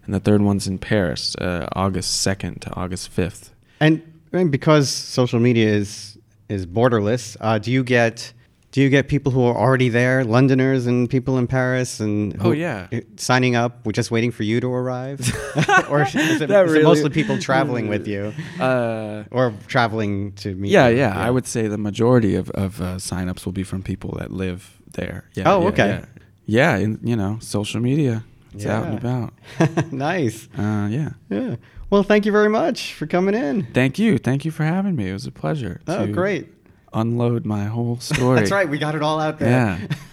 [0.05, 3.49] and the third one's in paris uh, august 2nd to august 5th
[3.80, 4.01] And
[4.34, 6.17] I mean, because social media is
[6.49, 8.32] is borderless, uh, do you get
[8.76, 12.51] do you get people who are already there, Londoners and people in Paris, and Oh,
[12.51, 12.89] yeah.
[12.91, 13.86] uh, signing up?
[13.86, 15.21] We're just waiting for you to arrive,
[15.89, 20.53] or is it, That is it mostly people traveling with you, uh, or traveling to
[20.55, 20.71] meet?
[20.71, 20.97] Yeah, you?
[20.97, 24.32] yeah, I would say the majority of of uh, signups will be from people that
[24.32, 25.23] live there.
[25.36, 25.53] Yeah.
[25.53, 25.88] Oh, yeah, okay.
[25.88, 28.26] Yeah, yeah in, you know, social media.
[28.53, 29.34] It's out and about.
[29.93, 30.49] nice.
[30.57, 31.11] Uh, yeah.
[31.30, 31.55] Yeah.
[31.89, 33.67] Well, thank you very much for coming in.
[33.73, 34.17] Thank you.
[34.17, 35.09] Thank you for having me.
[35.09, 35.80] It was a pleasure.
[35.88, 36.47] Oh, great.
[36.96, 38.39] Unload my whole story.
[38.39, 38.68] That's right.
[38.68, 39.50] We got it all out there.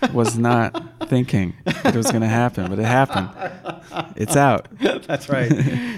[0.03, 0.11] Yeah.
[0.13, 3.31] Was not thinking it was going to happen, but it happened.
[4.17, 4.67] It's out.
[5.07, 5.51] That's right.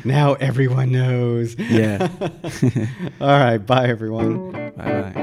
[0.04, 1.56] now everyone knows.
[1.58, 2.08] Yeah.
[3.20, 3.58] all right.
[3.58, 4.52] Bye, everyone.
[4.52, 5.20] Bye bye.